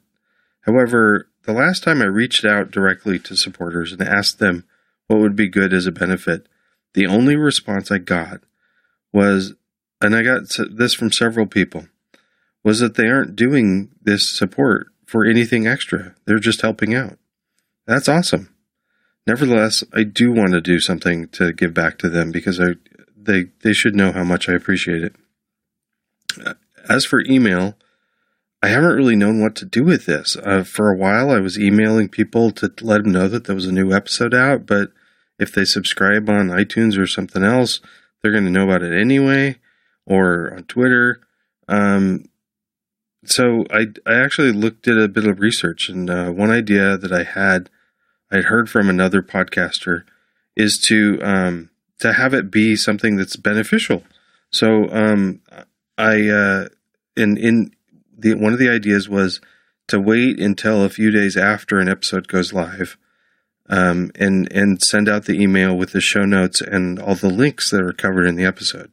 However, 0.62 1.30
the 1.44 1.54
last 1.54 1.84
time 1.84 2.02
I 2.02 2.06
reached 2.06 2.46
out 2.46 2.72
directly 2.72 3.20
to 3.20 3.36
supporters 3.36 3.92
and 3.92 4.02
asked 4.02 4.40
them 4.40 4.66
what 5.08 5.20
would 5.20 5.36
be 5.36 5.50
good 5.50 5.74
as 5.74 5.88
a 5.88 5.92
benefit, 5.92 6.48
the 6.94 7.06
only 7.06 7.36
response 7.36 7.92
I 7.92 7.98
got 7.98 8.42
was, 9.14 9.54
and 10.02 10.16
I 10.16 10.24
got 10.24 10.44
this 10.72 10.94
from 10.94 11.12
several 11.12 11.46
people, 11.46 11.88
was 12.64 12.80
that 12.80 12.96
they 12.96 13.08
aren't 13.08 13.36
doing 13.36 13.90
this 14.02 14.36
support 14.38 14.88
for 15.06 15.26
anything 15.26 15.68
extra. 15.68 16.16
They're 16.26 16.40
just 16.40 16.62
helping 16.62 16.94
out. 16.94 17.18
That's 17.86 18.10
awesome. 18.10 18.54
Nevertheless, 19.26 19.84
I 19.94 20.04
do 20.04 20.32
want 20.32 20.52
to 20.52 20.62
do 20.62 20.80
something 20.80 21.28
to 21.30 21.54
give 21.54 21.74
back 21.74 21.98
to 22.00 22.10
them 22.10 22.32
because 22.32 22.60
I, 22.60 22.76
they, 23.16 23.46
they 23.64 23.74
should 23.74 23.96
know 23.96 24.12
how 24.12 24.24
much 24.24 24.50
I 24.50 24.54
appreciate 24.54 25.04
it. 25.04 25.16
As 26.88 27.06
for 27.06 27.22
email, 27.26 27.76
I 28.62 28.68
haven't 28.70 28.96
really 28.96 29.16
known 29.16 29.42
what 29.42 29.56
to 29.58 29.66
do 29.66 29.84
with 29.84 30.06
this. 30.06 30.36
Uh, 30.44 30.64
for 30.64 30.90
a 30.90 30.96
while, 30.96 31.32
I 31.32 31.40
was 31.40 31.60
emailing 31.60 32.10
people 32.10 32.52
to 32.52 32.72
let 32.82 33.04
them 33.04 33.12
know 33.12 33.28
that 33.28 33.46
there 33.46 33.56
was 33.56 33.68
a 33.68 33.72
new 33.72 33.94
episode 33.94 34.34
out, 34.34 34.66
but 34.66 34.92
if 35.40 35.54
they 35.54 35.66
subscribe 35.66 36.30
on 36.30 36.50
iTunes 36.50 36.98
or 36.98 37.08
something 37.08 37.44
else, 37.44 37.80
they're 38.22 38.32
going 38.32 38.46
to 38.46 38.52
know 38.52 38.66
about 38.66 38.84
it 38.84 39.00
anyway, 39.00 39.58
or 40.06 40.54
on 40.54 40.64
Twitter. 40.64 41.22
Um, 41.68 42.26
so 43.26 43.66
I 43.72 43.88
I 44.06 44.16
actually 44.16 44.52
looked 44.52 44.88
at 44.88 44.98
a 44.98 45.08
bit 45.08 45.26
of 45.26 45.40
research, 45.40 45.90
and 45.90 46.10
uh, 46.10 46.30
one 46.32 46.52
idea 46.52 46.98
that 46.98 47.12
I 47.12 47.24
had 47.24 47.70
I'd 48.32 48.46
heard 48.46 48.70
from 48.70 48.90
another 48.90 49.22
podcaster 49.22 50.04
is 50.56 50.80
to 50.82 51.20
um, 51.22 51.70
to 52.00 52.14
have 52.14 52.34
it 52.34 52.52
be 52.52 52.76
something 52.76 53.16
that's 53.16 53.36
beneficial. 53.36 54.04
So 54.52 54.90
um, 54.90 55.42
I 55.98 56.28
uh, 56.30 56.68
in 57.16 57.38
in 57.38 57.72
the 58.18 58.36
one 58.36 58.54
of 58.54 58.60
the 58.60 58.70
ideas 58.70 59.08
was 59.08 59.42
to 59.88 60.00
wait 60.00 60.40
until 60.40 60.84
a 60.84 60.90
few 60.90 61.12
days 61.12 61.36
after 61.36 61.80
an 61.80 61.90
episode 61.90 62.28
goes 62.28 62.54
live 62.54 62.98
um, 63.70 64.12
and 64.16 64.52
and 64.52 64.82
send 64.82 65.08
out 65.08 65.26
the 65.26 65.40
email 65.40 65.76
with 65.78 65.92
the 65.92 66.02
show 66.02 66.26
notes 66.26 66.60
and 66.60 67.00
all 67.00 67.16
the 67.16 67.30
links 67.30 67.70
that 67.70 67.82
are 67.82 67.94
covered 67.94 68.26
in 68.26 68.36
the 68.36 68.46
episode. 68.46 68.92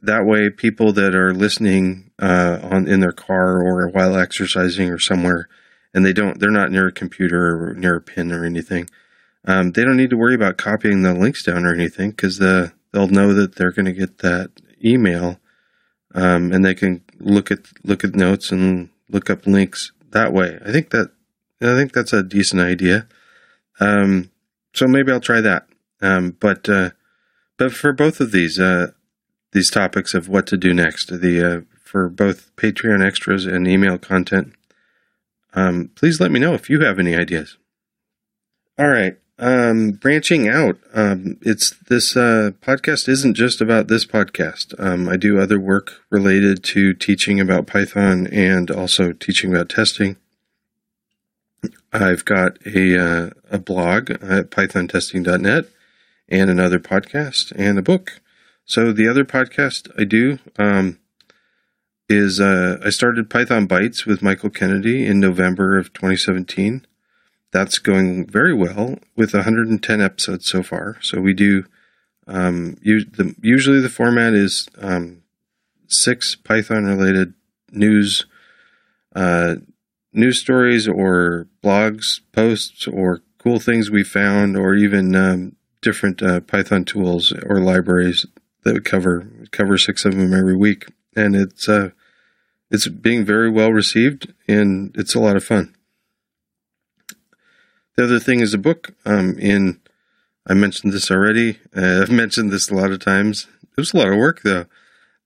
That 0.00 0.24
way, 0.24 0.48
people 0.50 0.92
that 0.92 1.14
are 1.14 1.34
listening 1.34 2.10
uh, 2.18 2.60
on 2.62 2.86
in 2.86 3.00
their 3.00 3.12
car 3.12 3.60
or 3.60 3.88
while 3.88 4.16
exercising 4.16 4.90
or 4.90 4.98
somewhere, 4.98 5.48
and 5.92 6.06
they 6.06 6.12
don't 6.12 6.38
they're 6.38 6.50
not 6.50 6.70
near 6.70 6.86
a 6.86 6.92
computer 6.92 7.70
or 7.70 7.74
near 7.74 7.96
a 7.96 8.00
pin 8.00 8.30
or 8.30 8.44
anything, 8.44 8.88
um, 9.44 9.72
they 9.72 9.84
don't 9.84 9.96
need 9.96 10.10
to 10.10 10.16
worry 10.16 10.34
about 10.34 10.58
copying 10.58 11.02
the 11.02 11.12
links 11.12 11.42
down 11.42 11.64
or 11.64 11.74
anything 11.74 12.10
because 12.10 12.38
the 12.38 12.72
they'll 12.92 13.08
know 13.08 13.34
that 13.34 13.56
they're 13.56 13.72
going 13.72 13.86
to 13.86 13.92
get 13.92 14.18
that 14.18 14.50
email, 14.84 15.40
um, 16.14 16.52
and 16.52 16.64
they 16.64 16.74
can 16.74 17.02
look 17.18 17.50
at 17.50 17.60
look 17.82 18.04
at 18.04 18.14
notes 18.14 18.52
and 18.52 18.90
look 19.08 19.30
up 19.30 19.46
links 19.46 19.90
that 20.12 20.32
way. 20.32 20.60
I 20.64 20.70
think 20.70 20.90
that 20.90 21.10
I 21.60 21.74
think 21.74 21.92
that's 21.92 22.12
a 22.12 22.22
decent 22.22 22.60
idea. 22.60 23.08
Um, 23.80 24.30
so 24.74 24.86
maybe 24.86 25.12
I'll 25.12 25.20
try 25.20 25.40
that. 25.40 25.66
Um, 26.00 26.36
but 26.38 26.68
uh, 26.68 26.90
but 27.56 27.72
for 27.72 27.92
both 27.92 28.20
of 28.20 28.32
these 28.32 28.58
uh, 28.58 28.88
these 29.52 29.70
topics 29.70 30.14
of 30.14 30.28
what 30.28 30.46
to 30.48 30.56
do 30.56 30.74
next, 30.74 31.20
the 31.20 31.42
uh, 31.42 31.60
for 31.82 32.08
both 32.08 32.54
Patreon 32.56 33.04
extras 33.04 33.46
and 33.46 33.66
email 33.66 33.98
content, 33.98 34.52
um, 35.54 35.90
please 35.94 36.20
let 36.20 36.30
me 36.30 36.38
know 36.38 36.54
if 36.54 36.68
you 36.68 36.80
have 36.80 36.98
any 36.98 37.14
ideas. 37.14 37.56
All 38.78 38.88
right, 38.88 39.16
um, 39.38 39.92
branching 39.92 40.48
out. 40.48 40.78
Um, 40.92 41.38
it's 41.40 41.74
this 41.88 42.14
uh, 42.16 42.50
podcast 42.60 43.08
isn't 43.08 43.34
just 43.34 43.62
about 43.62 43.88
this 43.88 44.04
podcast. 44.04 44.74
Um, 44.78 45.08
I 45.08 45.16
do 45.16 45.38
other 45.40 45.58
work 45.58 46.02
related 46.10 46.62
to 46.64 46.92
teaching 46.92 47.40
about 47.40 47.66
Python 47.66 48.26
and 48.26 48.70
also 48.70 49.12
teaching 49.12 49.54
about 49.54 49.70
testing. 49.70 50.16
I've 52.02 52.24
got 52.24 52.58
a, 52.66 52.98
uh, 52.98 53.30
a 53.50 53.58
blog 53.58 54.10
at 54.10 54.50
pythontesting.net, 54.50 55.66
and 56.28 56.50
another 56.50 56.78
podcast 56.78 57.52
and 57.56 57.78
a 57.78 57.82
book. 57.82 58.20
So 58.64 58.92
the 58.92 59.08
other 59.08 59.24
podcast 59.24 59.90
I 59.98 60.04
do 60.04 60.38
um, 60.58 60.98
is 62.08 62.40
uh, 62.40 62.78
I 62.84 62.90
started 62.90 63.30
Python 63.30 63.68
Bytes 63.68 64.06
with 64.06 64.22
Michael 64.22 64.50
Kennedy 64.50 65.06
in 65.06 65.20
November 65.20 65.78
of 65.78 65.92
2017. 65.92 66.86
That's 67.52 67.78
going 67.78 68.26
very 68.26 68.52
well 68.52 68.98
with 69.14 69.34
110 69.34 70.00
episodes 70.00 70.50
so 70.50 70.62
far. 70.62 70.98
So 71.00 71.20
we 71.20 71.32
do 71.32 71.64
um, 72.26 72.76
the, 72.82 73.34
usually 73.40 73.80
the 73.80 73.88
format 73.88 74.34
is 74.34 74.68
um, 74.78 75.22
six 75.86 76.34
Python 76.34 76.84
related 76.84 77.34
news 77.70 78.26
uh, 79.14 79.56
news 80.16 80.40
stories 80.40 80.88
or 80.88 81.46
blogs 81.62 82.20
posts 82.32 82.86
or 82.88 83.22
cool 83.38 83.60
things 83.60 83.90
we 83.90 84.02
found 84.02 84.56
or 84.56 84.74
even 84.74 85.14
um, 85.14 85.56
different 85.82 86.22
uh, 86.22 86.40
Python 86.40 86.84
tools 86.84 87.32
or 87.44 87.60
libraries 87.60 88.26
that 88.64 88.74
we 88.74 88.80
cover 88.80 89.28
we 89.38 89.46
cover 89.48 89.78
six 89.78 90.04
of 90.04 90.16
them 90.16 90.34
every 90.34 90.56
week, 90.56 90.86
and 91.14 91.36
it's 91.36 91.68
uh, 91.68 91.90
it's 92.70 92.88
being 92.88 93.24
very 93.24 93.50
well 93.50 93.72
received 93.72 94.32
and 94.48 94.94
it's 94.96 95.14
a 95.14 95.20
lot 95.20 95.36
of 95.36 95.44
fun. 95.44 95.74
The 97.96 98.04
other 98.04 98.18
thing 98.18 98.40
is 98.40 98.52
a 98.52 98.58
book. 98.58 98.94
Um, 99.04 99.38
in 99.38 99.80
I 100.48 100.54
mentioned 100.54 100.92
this 100.92 101.10
already. 101.10 101.58
Uh, 101.76 102.00
I've 102.00 102.10
mentioned 102.10 102.50
this 102.50 102.70
a 102.70 102.74
lot 102.74 102.90
of 102.90 103.00
times. 103.00 103.46
It 103.62 103.76
was 103.76 103.92
a 103.92 103.98
lot 103.98 104.08
of 104.08 104.16
work 104.16 104.40
though. 104.42 104.64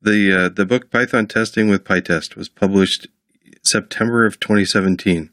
The 0.02 0.46
uh, 0.46 0.48
the 0.48 0.66
book 0.66 0.90
Python 0.90 1.28
Testing 1.28 1.68
with 1.68 1.84
PyTest 1.84 2.34
was 2.34 2.48
published 2.48 3.06
September 3.62 4.24
of 4.24 4.40
2017 4.40 5.30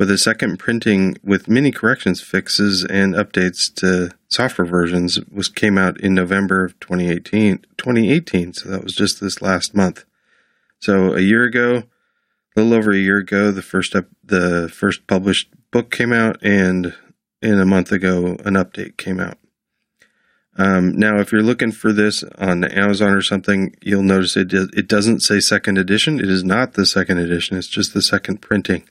with 0.00 0.10
a 0.10 0.16
second 0.16 0.58
printing 0.58 1.14
with 1.22 1.46
many 1.46 1.70
corrections, 1.70 2.22
fixes, 2.22 2.84
and 2.84 3.14
updates 3.14 3.72
to 3.74 4.10
software 4.28 4.66
versions 4.66 5.20
was 5.30 5.50
came 5.50 5.76
out 5.76 6.00
in 6.00 6.14
November 6.14 6.64
of 6.64 6.80
2018. 6.80 7.58
2018, 7.76 8.54
so 8.54 8.70
that 8.70 8.82
was 8.82 8.94
just 8.94 9.20
this 9.20 9.42
last 9.42 9.74
month. 9.74 10.06
So 10.78 11.14
a 11.14 11.20
year 11.20 11.44
ago, 11.44 11.82
a 12.56 12.60
little 12.60 12.72
over 12.72 12.92
a 12.92 12.96
year 12.96 13.18
ago, 13.18 13.50
the 13.50 13.60
first 13.60 13.94
up, 13.94 14.06
the 14.24 14.70
first 14.74 15.06
published 15.06 15.50
book 15.70 15.90
came 15.90 16.14
out, 16.14 16.38
and 16.42 16.94
in 17.42 17.60
a 17.60 17.66
month 17.66 17.92
ago, 17.92 18.38
an 18.46 18.54
update 18.54 18.96
came 18.96 19.20
out. 19.20 19.36
Um, 20.60 20.92
now, 20.92 21.18
if 21.18 21.32
you're 21.32 21.42
looking 21.42 21.72
for 21.72 21.90
this 21.90 22.22
on 22.36 22.64
Amazon 22.64 23.14
or 23.14 23.22
something, 23.22 23.74
you'll 23.80 24.02
notice 24.02 24.36
it 24.36 24.52
it 24.52 24.88
doesn't 24.88 25.20
say 25.20 25.40
second 25.40 25.78
edition. 25.78 26.20
It 26.20 26.28
is 26.28 26.44
not 26.44 26.74
the 26.74 26.84
second 26.84 27.16
edition. 27.16 27.56
It's 27.56 27.66
just 27.66 27.94
the 27.94 28.02
second 28.02 28.42
printing. 28.42 28.86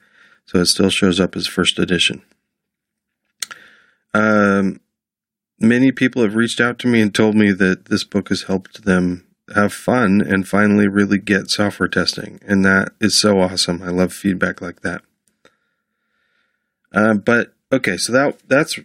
So 0.47 0.57
it 0.57 0.65
still 0.65 0.89
shows 0.89 1.19
up 1.19 1.35
as 1.35 1.45
first 1.45 1.77
edition. 1.77 2.23
Um, 4.15 4.79
many 5.59 5.91
people 5.91 6.23
have 6.23 6.33
reached 6.33 6.59
out 6.59 6.79
to 6.79 6.87
me 6.87 7.01
and 7.01 7.13
told 7.13 7.35
me 7.35 7.51
that 7.51 7.85
this 7.85 8.03
book 8.03 8.29
has 8.29 8.43
helped 8.43 8.85
them 8.85 9.27
have 9.53 9.71
fun 9.71 10.21
and 10.21 10.47
finally 10.47 10.87
really 10.87 11.19
get 11.19 11.51
software 11.51 11.87
testing. 11.87 12.39
And 12.47 12.65
that 12.65 12.93
is 12.99 13.21
so 13.21 13.39
awesome. 13.39 13.83
I 13.83 13.89
love 13.89 14.11
feedback 14.11 14.59
like 14.59 14.81
that. 14.81 15.03
Uh, 16.91 17.13
but 17.13 17.53
okay, 17.71 17.97
so 17.97 18.11
that 18.13 18.39
that's 18.47 18.79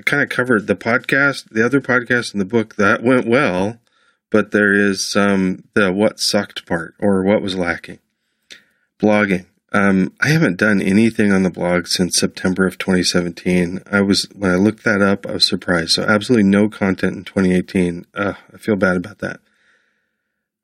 I 0.00 0.02
kind 0.02 0.22
of 0.22 0.30
covered 0.30 0.66
the 0.66 0.74
podcast, 0.74 1.50
the 1.50 1.62
other 1.62 1.82
podcast, 1.82 2.32
and 2.32 2.40
the 2.40 2.46
book 2.46 2.76
that 2.76 3.02
went 3.02 3.26
well, 3.26 3.78
but 4.30 4.50
there 4.50 4.72
is 4.72 5.06
some 5.06 5.64
the 5.74 5.92
what 5.92 6.18
sucked 6.18 6.64
part 6.64 6.94
or 6.98 7.22
what 7.22 7.42
was 7.42 7.54
lacking. 7.54 7.98
Blogging. 8.98 9.44
Um, 9.74 10.14
I 10.18 10.30
haven't 10.30 10.56
done 10.56 10.80
anything 10.80 11.32
on 11.32 11.42
the 11.42 11.50
blog 11.50 11.86
since 11.86 12.18
September 12.18 12.66
of 12.66 12.78
2017. 12.78 13.82
I 13.92 14.00
was 14.00 14.26
when 14.34 14.50
I 14.50 14.56
looked 14.56 14.84
that 14.84 15.02
up, 15.02 15.26
I 15.26 15.32
was 15.32 15.46
surprised. 15.46 15.90
So 15.90 16.04
absolutely 16.04 16.48
no 16.48 16.70
content 16.70 17.16
in 17.16 17.24
2018. 17.24 18.06
Uh, 18.14 18.32
I 18.54 18.56
feel 18.56 18.76
bad 18.76 18.96
about 18.96 19.18
that. 19.18 19.40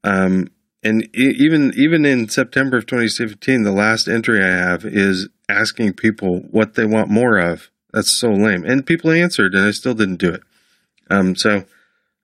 Um, 0.02 0.48
and 0.82 1.14
even 1.14 1.74
even 1.76 2.06
in 2.06 2.30
September 2.30 2.78
of 2.78 2.86
2017, 2.86 3.64
the 3.64 3.70
last 3.70 4.08
entry 4.08 4.42
I 4.42 4.48
have 4.48 4.86
is 4.86 5.28
asking 5.46 5.92
people 5.92 6.38
what 6.50 6.72
they 6.72 6.86
want 6.86 7.10
more 7.10 7.36
of. 7.36 7.70
That's 7.96 8.20
so 8.20 8.30
lame. 8.30 8.62
And 8.66 8.84
people 8.84 9.10
answered, 9.10 9.54
and 9.54 9.64
I 9.64 9.70
still 9.70 9.94
didn't 9.94 10.16
do 10.18 10.28
it. 10.28 10.42
Um, 11.08 11.34
so 11.34 11.64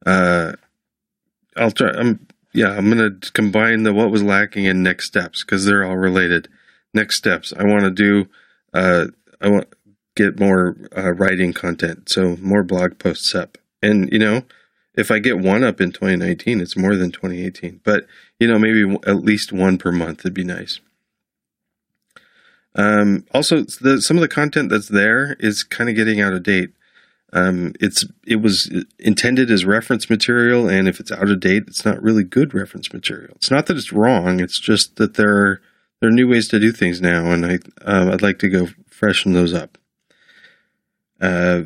uh, 0.04 0.52
I'll 1.56 1.70
try. 1.70 1.92
I'm 1.92 2.26
yeah. 2.52 2.76
I'm 2.76 2.90
gonna 2.90 3.12
combine 3.32 3.82
the 3.82 3.94
what 3.94 4.10
was 4.10 4.22
lacking 4.22 4.66
and 4.66 4.82
next 4.82 5.06
steps 5.06 5.42
because 5.42 5.64
they're 5.64 5.82
all 5.82 5.96
related 5.96 6.48
next 6.92 7.16
steps. 7.16 7.54
I 7.58 7.64
want 7.64 7.84
to 7.84 7.90
do. 7.90 8.28
Uh, 8.74 9.06
I 9.40 9.48
want 9.48 9.72
get 10.14 10.38
more 10.38 10.76
uh, 10.94 11.14
writing 11.14 11.54
content, 11.54 12.10
so 12.10 12.36
more 12.42 12.62
blog 12.62 12.98
posts 12.98 13.34
up. 13.34 13.56
And 13.80 14.12
you 14.12 14.18
know, 14.18 14.42
if 14.94 15.10
I 15.10 15.20
get 15.20 15.38
one 15.38 15.64
up 15.64 15.80
in 15.80 15.90
2019, 15.90 16.60
it's 16.60 16.76
more 16.76 16.96
than 16.96 17.12
2018. 17.12 17.80
But 17.82 18.06
you 18.38 18.46
know, 18.46 18.58
maybe 18.58 18.98
at 19.06 19.24
least 19.24 19.54
one 19.54 19.78
per 19.78 19.90
month 19.90 20.20
It'd 20.20 20.34
be 20.34 20.44
nice. 20.44 20.80
Um, 22.74 23.26
also, 23.32 23.62
the, 23.62 24.00
some 24.00 24.16
of 24.16 24.22
the 24.22 24.28
content 24.28 24.70
that's 24.70 24.88
there 24.88 25.36
is 25.38 25.62
kind 25.62 25.90
of 25.90 25.96
getting 25.96 26.20
out 26.20 26.32
of 26.32 26.42
date. 26.42 26.70
Um, 27.34 27.74
it's 27.80 28.04
it 28.26 28.36
was 28.36 28.70
intended 28.98 29.50
as 29.50 29.64
reference 29.64 30.10
material, 30.10 30.68
and 30.68 30.86
if 30.86 31.00
it's 31.00 31.12
out 31.12 31.30
of 31.30 31.40
date, 31.40 31.64
it's 31.66 31.84
not 31.84 32.02
really 32.02 32.24
good 32.24 32.52
reference 32.54 32.92
material. 32.92 33.32
It's 33.36 33.50
not 33.50 33.66
that 33.66 33.76
it's 33.76 33.92
wrong; 33.92 34.40
it's 34.40 34.60
just 34.60 34.96
that 34.96 35.14
there 35.14 35.36
are 35.36 35.60
there 36.00 36.10
are 36.10 36.12
new 36.12 36.28
ways 36.28 36.48
to 36.48 36.60
do 36.60 36.72
things 36.72 37.00
now, 37.00 37.30
and 37.30 37.46
I 37.46 37.58
uh, 37.84 38.10
I'd 38.12 38.22
like 38.22 38.38
to 38.40 38.48
go 38.48 38.68
freshen 38.86 39.32
those 39.32 39.54
up. 39.54 39.78
Uh, 41.20 41.62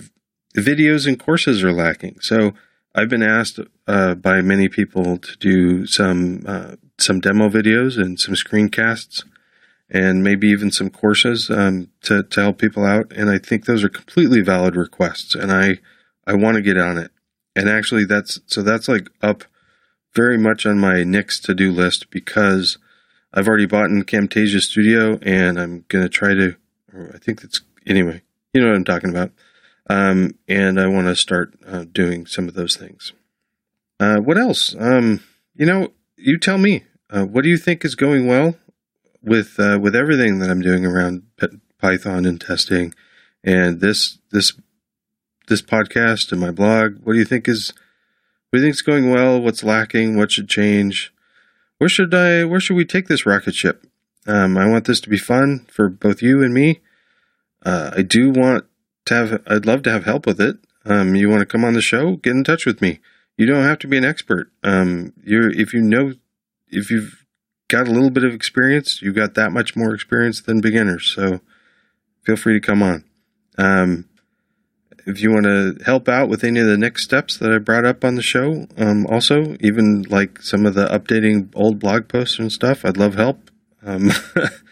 videos 0.56 1.06
and 1.06 1.18
courses 1.18 1.64
are 1.64 1.72
lacking, 1.72 2.18
so 2.20 2.52
I've 2.94 3.08
been 3.08 3.22
asked 3.22 3.58
uh, 3.88 4.14
by 4.14 4.40
many 4.42 4.68
people 4.68 5.18
to 5.18 5.36
do 5.38 5.86
some 5.86 6.44
uh, 6.46 6.76
some 6.98 7.20
demo 7.20 7.48
videos 7.48 8.00
and 8.00 8.18
some 8.18 8.34
screencasts, 8.34 9.24
and 9.88 10.24
maybe 10.24 10.48
even 10.48 10.70
some 10.70 10.90
courses 10.90 11.50
um, 11.50 11.88
to 12.02 12.22
to 12.24 12.40
help 12.40 12.58
people 12.58 12.84
out. 12.84 13.12
And 13.12 13.30
I 13.30 13.38
think 13.38 13.64
those 13.64 13.84
are 13.84 13.88
completely 13.88 14.40
valid 14.40 14.76
requests, 14.76 15.34
and 15.34 15.52
I 15.52 15.78
I 16.26 16.34
want 16.34 16.56
to 16.56 16.62
get 16.62 16.78
on 16.78 16.98
it. 16.98 17.10
And 17.54 17.68
actually, 17.68 18.04
that's 18.04 18.40
so 18.46 18.62
that's 18.62 18.88
like 18.88 19.08
up 19.22 19.44
very 20.14 20.38
much 20.38 20.66
on 20.66 20.78
my 20.78 21.04
next 21.04 21.40
to 21.44 21.54
do 21.54 21.70
list 21.70 22.10
because 22.10 22.78
I've 23.32 23.48
already 23.48 23.66
bought 23.66 23.90
in 23.90 24.02
Camtasia 24.04 24.60
Studio, 24.60 25.18
and 25.22 25.58
I'm 25.58 25.84
gonna 25.88 26.08
try 26.08 26.34
to. 26.34 26.56
I 27.14 27.18
think 27.18 27.42
that's 27.42 27.60
anyway. 27.86 28.22
You 28.52 28.62
know 28.62 28.68
what 28.68 28.76
I'm 28.76 28.84
talking 28.84 29.10
about. 29.10 29.32
Um, 29.88 30.34
and 30.48 30.80
I 30.80 30.86
want 30.86 31.06
to 31.06 31.14
start 31.14 31.54
uh, 31.64 31.84
doing 31.84 32.26
some 32.26 32.48
of 32.48 32.54
those 32.54 32.76
things. 32.76 33.12
Uh, 34.00 34.16
what 34.16 34.36
else? 34.36 34.74
Um, 34.78 35.20
you 35.54 35.66
know, 35.66 35.92
you 36.16 36.38
tell 36.38 36.58
me. 36.58 36.84
Uh, 37.08 37.24
what 37.24 37.44
do 37.44 37.48
you 37.48 37.56
think 37.56 37.84
is 37.84 37.94
going 37.94 38.26
well 38.26 38.56
with 39.22 39.58
uh, 39.58 39.78
with 39.80 39.96
everything 39.96 40.38
that 40.38 40.50
I'm 40.50 40.62
doing 40.62 40.84
around 40.84 41.22
Python 41.78 42.26
and 42.26 42.40
testing, 42.40 42.94
and 43.44 43.80
this 43.80 44.18
this 44.30 44.52
this 45.48 45.62
podcast 45.62 46.32
and 46.32 46.40
my 46.40 46.50
blog? 46.50 46.98
What 47.04 47.14
do 47.14 47.18
you 47.18 47.24
think 47.24 47.48
is 47.48 47.72
what 48.50 48.58
do 48.58 48.62
you 48.62 48.66
think 48.66 48.74
is 48.74 48.82
going 48.82 49.10
well? 49.10 49.40
What's 49.40 49.64
lacking? 49.64 50.16
What 50.16 50.32
should 50.32 50.48
change? 50.48 51.12
where 51.78 51.88
should 51.88 52.14
I 52.14 52.44
where 52.44 52.60
should 52.60 52.76
we 52.76 52.84
take 52.84 53.08
this 53.08 53.26
rocket 53.26 53.54
ship? 53.54 53.86
Um, 54.26 54.56
I 54.56 54.68
want 54.68 54.86
this 54.86 55.00
to 55.00 55.08
be 55.08 55.18
fun 55.18 55.66
for 55.70 55.88
both 55.88 56.22
you 56.22 56.42
and 56.42 56.52
me. 56.52 56.80
Uh, 57.64 57.92
I 57.96 58.02
do 58.02 58.30
want 58.30 58.64
to 59.06 59.14
have. 59.14 59.42
I'd 59.46 59.66
love 59.66 59.82
to 59.84 59.90
have 59.90 60.04
help 60.04 60.26
with 60.26 60.40
it. 60.40 60.56
Um, 60.84 61.14
you 61.14 61.28
want 61.28 61.40
to 61.40 61.46
come 61.46 61.64
on 61.64 61.74
the 61.74 61.82
show? 61.82 62.16
Get 62.16 62.32
in 62.32 62.44
touch 62.44 62.66
with 62.66 62.80
me. 62.80 63.00
You 63.36 63.46
don't 63.46 63.64
have 63.64 63.78
to 63.80 63.88
be 63.88 63.98
an 63.98 64.04
expert. 64.04 64.50
Um, 64.62 65.12
you're 65.22 65.50
if 65.50 65.72
you 65.74 65.80
know 65.80 66.14
if 66.68 66.90
you've 66.90 67.24
got 67.68 67.88
a 67.88 67.90
little 67.90 68.10
bit 68.10 68.24
of 68.24 68.32
experience, 68.32 69.00
you've 69.02 69.14
got 69.14 69.34
that 69.34 69.52
much 69.52 69.76
more 69.76 69.94
experience 69.94 70.40
than 70.40 70.60
beginners. 70.60 71.12
So 71.14 71.40
feel 72.22 72.36
free 72.36 72.54
to 72.54 72.60
come 72.60 72.82
on. 72.82 73.04
Um, 73.58 74.08
if 75.06 75.20
you 75.20 75.30
want 75.30 75.44
to 75.44 75.76
help 75.84 76.08
out 76.08 76.28
with 76.28 76.42
any 76.42 76.58
of 76.60 76.66
the 76.66 76.76
next 76.76 77.04
steps 77.04 77.38
that 77.38 77.52
I 77.52 77.58
brought 77.58 77.84
up 77.84 78.04
on 78.04 78.16
the 78.16 78.22
show, 78.22 78.66
um, 78.76 79.06
also 79.06 79.56
even 79.60 80.02
like 80.02 80.42
some 80.42 80.66
of 80.66 80.74
the 80.74 80.86
updating 80.86 81.50
old 81.54 81.78
blog 81.78 82.08
posts 82.08 82.38
and 82.38 82.50
stuff, 82.50 82.84
I'd 82.84 82.96
love 82.96 83.14
help. 83.14 83.50
Um, 83.84 84.10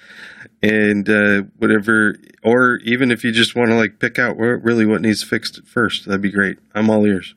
and 0.62 1.08
uh, 1.08 1.42
whatever, 1.58 2.16
or 2.42 2.78
even 2.78 3.12
if 3.12 3.22
you 3.22 3.30
just 3.30 3.54
want 3.54 3.70
to 3.70 3.76
like 3.76 4.00
pick 4.00 4.18
out 4.18 4.36
where, 4.36 4.56
really 4.56 4.84
what 4.84 5.02
needs 5.02 5.22
fixed 5.22 5.64
first, 5.66 6.06
that'd 6.06 6.20
be 6.20 6.32
great. 6.32 6.58
I'm 6.74 6.90
all 6.90 7.06
ears. 7.06 7.34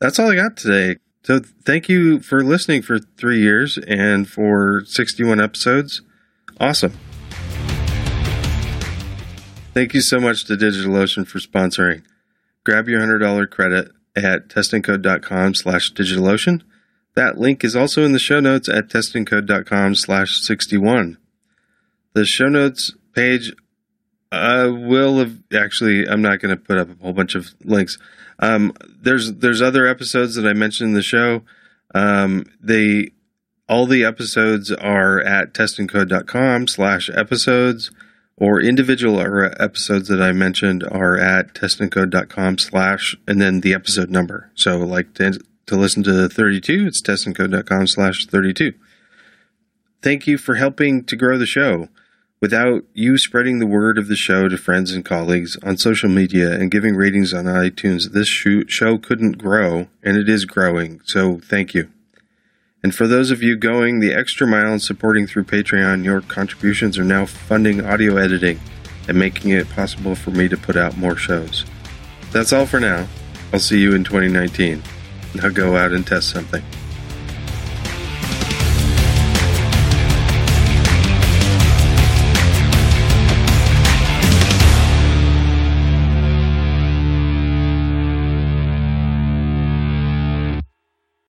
That's 0.00 0.18
all 0.18 0.30
I 0.30 0.36
got 0.36 0.56
today. 0.56 0.98
So 1.22 1.40
thank 1.40 1.88
you 1.88 2.20
for 2.20 2.42
listening 2.42 2.82
for 2.82 2.98
three 2.98 3.40
years 3.40 3.78
and 3.78 4.28
for 4.28 4.82
61 4.86 5.40
episodes. 5.40 6.02
Awesome. 6.58 6.92
Thank 9.72 9.94
you 9.94 10.00
so 10.00 10.18
much 10.18 10.44
to 10.46 10.54
DigitalOcean 10.54 11.26
for 11.26 11.38
sponsoring 11.38 12.02
grab 12.64 12.88
your 12.88 13.00
$100 13.00 13.50
credit 13.50 13.90
at 14.16 14.48
testandcode.com 14.48 15.54
slash 15.54 15.92
digitalocean. 15.92 16.62
That 17.14 17.38
link 17.38 17.64
is 17.64 17.74
also 17.74 18.04
in 18.04 18.12
the 18.12 18.18
show 18.18 18.40
notes 18.40 18.68
at 18.68 18.88
testandcode.com 18.88 19.94
slash 19.94 20.40
61. 20.40 21.18
The 22.12 22.24
show 22.24 22.48
notes 22.48 22.92
page 23.14 23.52
I 24.32 24.66
will 24.66 25.18
have 25.18 25.38
actually. 25.52 26.06
I'm 26.08 26.22
not 26.22 26.40
going 26.40 26.56
to 26.56 26.62
put 26.62 26.78
up 26.78 26.88
a 26.90 27.02
whole 27.02 27.12
bunch 27.12 27.34
of 27.34 27.52
links. 27.64 27.98
Um, 28.40 28.72
there's 29.00 29.34
there's 29.34 29.62
other 29.62 29.86
episodes 29.86 30.34
that 30.34 30.46
I 30.46 30.54
mentioned 30.54 30.88
in 30.88 30.94
the 30.94 31.02
show. 31.02 31.42
Um, 31.94 32.46
they 32.60 33.10
all 33.68 33.86
the 33.86 34.04
episodes 34.04 34.72
are 34.72 35.20
at 35.20 35.54
testandcode.com 35.54 36.66
slash 36.66 37.08
episodes, 37.10 37.92
or 38.36 38.60
individual 38.60 39.20
episodes 39.20 40.08
that 40.08 40.20
I 40.20 40.32
mentioned 40.32 40.82
are 40.90 41.16
at 41.16 41.54
testandcode.com 41.54 42.58
slash 42.58 43.16
and 43.28 43.40
then 43.40 43.60
the 43.60 43.74
episode 43.74 44.10
number. 44.10 44.50
So 44.54 44.78
like 44.78 45.14
to, 45.14 45.38
to 45.66 45.76
listen 45.76 46.02
to 46.02 46.28
32, 46.28 46.86
it's 46.88 47.00
testandcode.com 47.00 47.86
slash 47.86 48.26
32. 48.26 48.72
Thank 50.02 50.26
you 50.26 50.38
for 50.38 50.54
helping 50.54 51.04
to 51.04 51.14
grow 51.14 51.38
the 51.38 51.46
show. 51.46 51.88
Without 52.40 52.84
you 52.94 53.18
spreading 53.18 53.58
the 53.58 53.66
word 53.66 53.98
of 53.98 54.08
the 54.08 54.16
show 54.16 54.48
to 54.48 54.56
friends 54.56 54.92
and 54.92 55.04
colleagues 55.04 55.58
on 55.62 55.76
social 55.76 56.08
media 56.08 56.50
and 56.52 56.70
giving 56.70 56.96
ratings 56.96 57.34
on 57.34 57.44
iTunes, 57.44 58.12
this 58.12 58.28
show 58.28 58.96
couldn't 58.96 59.36
grow, 59.36 59.88
and 60.02 60.16
it 60.16 60.26
is 60.26 60.46
growing. 60.46 61.02
So 61.04 61.38
thank 61.38 61.74
you. 61.74 61.90
And 62.82 62.94
for 62.94 63.06
those 63.06 63.30
of 63.30 63.42
you 63.42 63.58
going 63.58 64.00
the 64.00 64.14
extra 64.14 64.46
mile 64.46 64.72
and 64.72 64.80
supporting 64.80 65.26
through 65.26 65.44
Patreon, 65.44 66.02
your 66.02 66.22
contributions 66.22 66.96
are 66.96 67.04
now 67.04 67.26
funding 67.26 67.84
audio 67.84 68.16
editing 68.16 68.58
and 69.06 69.18
making 69.18 69.50
it 69.50 69.68
possible 69.68 70.14
for 70.14 70.30
me 70.30 70.48
to 70.48 70.56
put 70.56 70.78
out 70.78 70.96
more 70.96 71.16
shows. 71.16 71.66
That's 72.32 72.54
all 72.54 72.64
for 72.64 72.80
now. 72.80 73.06
I'll 73.52 73.60
see 73.60 73.80
you 73.80 73.94
in 73.94 74.02
2019. 74.02 74.82
Now 75.34 75.50
go 75.50 75.76
out 75.76 75.92
and 75.92 76.06
test 76.06 76.30
something. 76.30 76.64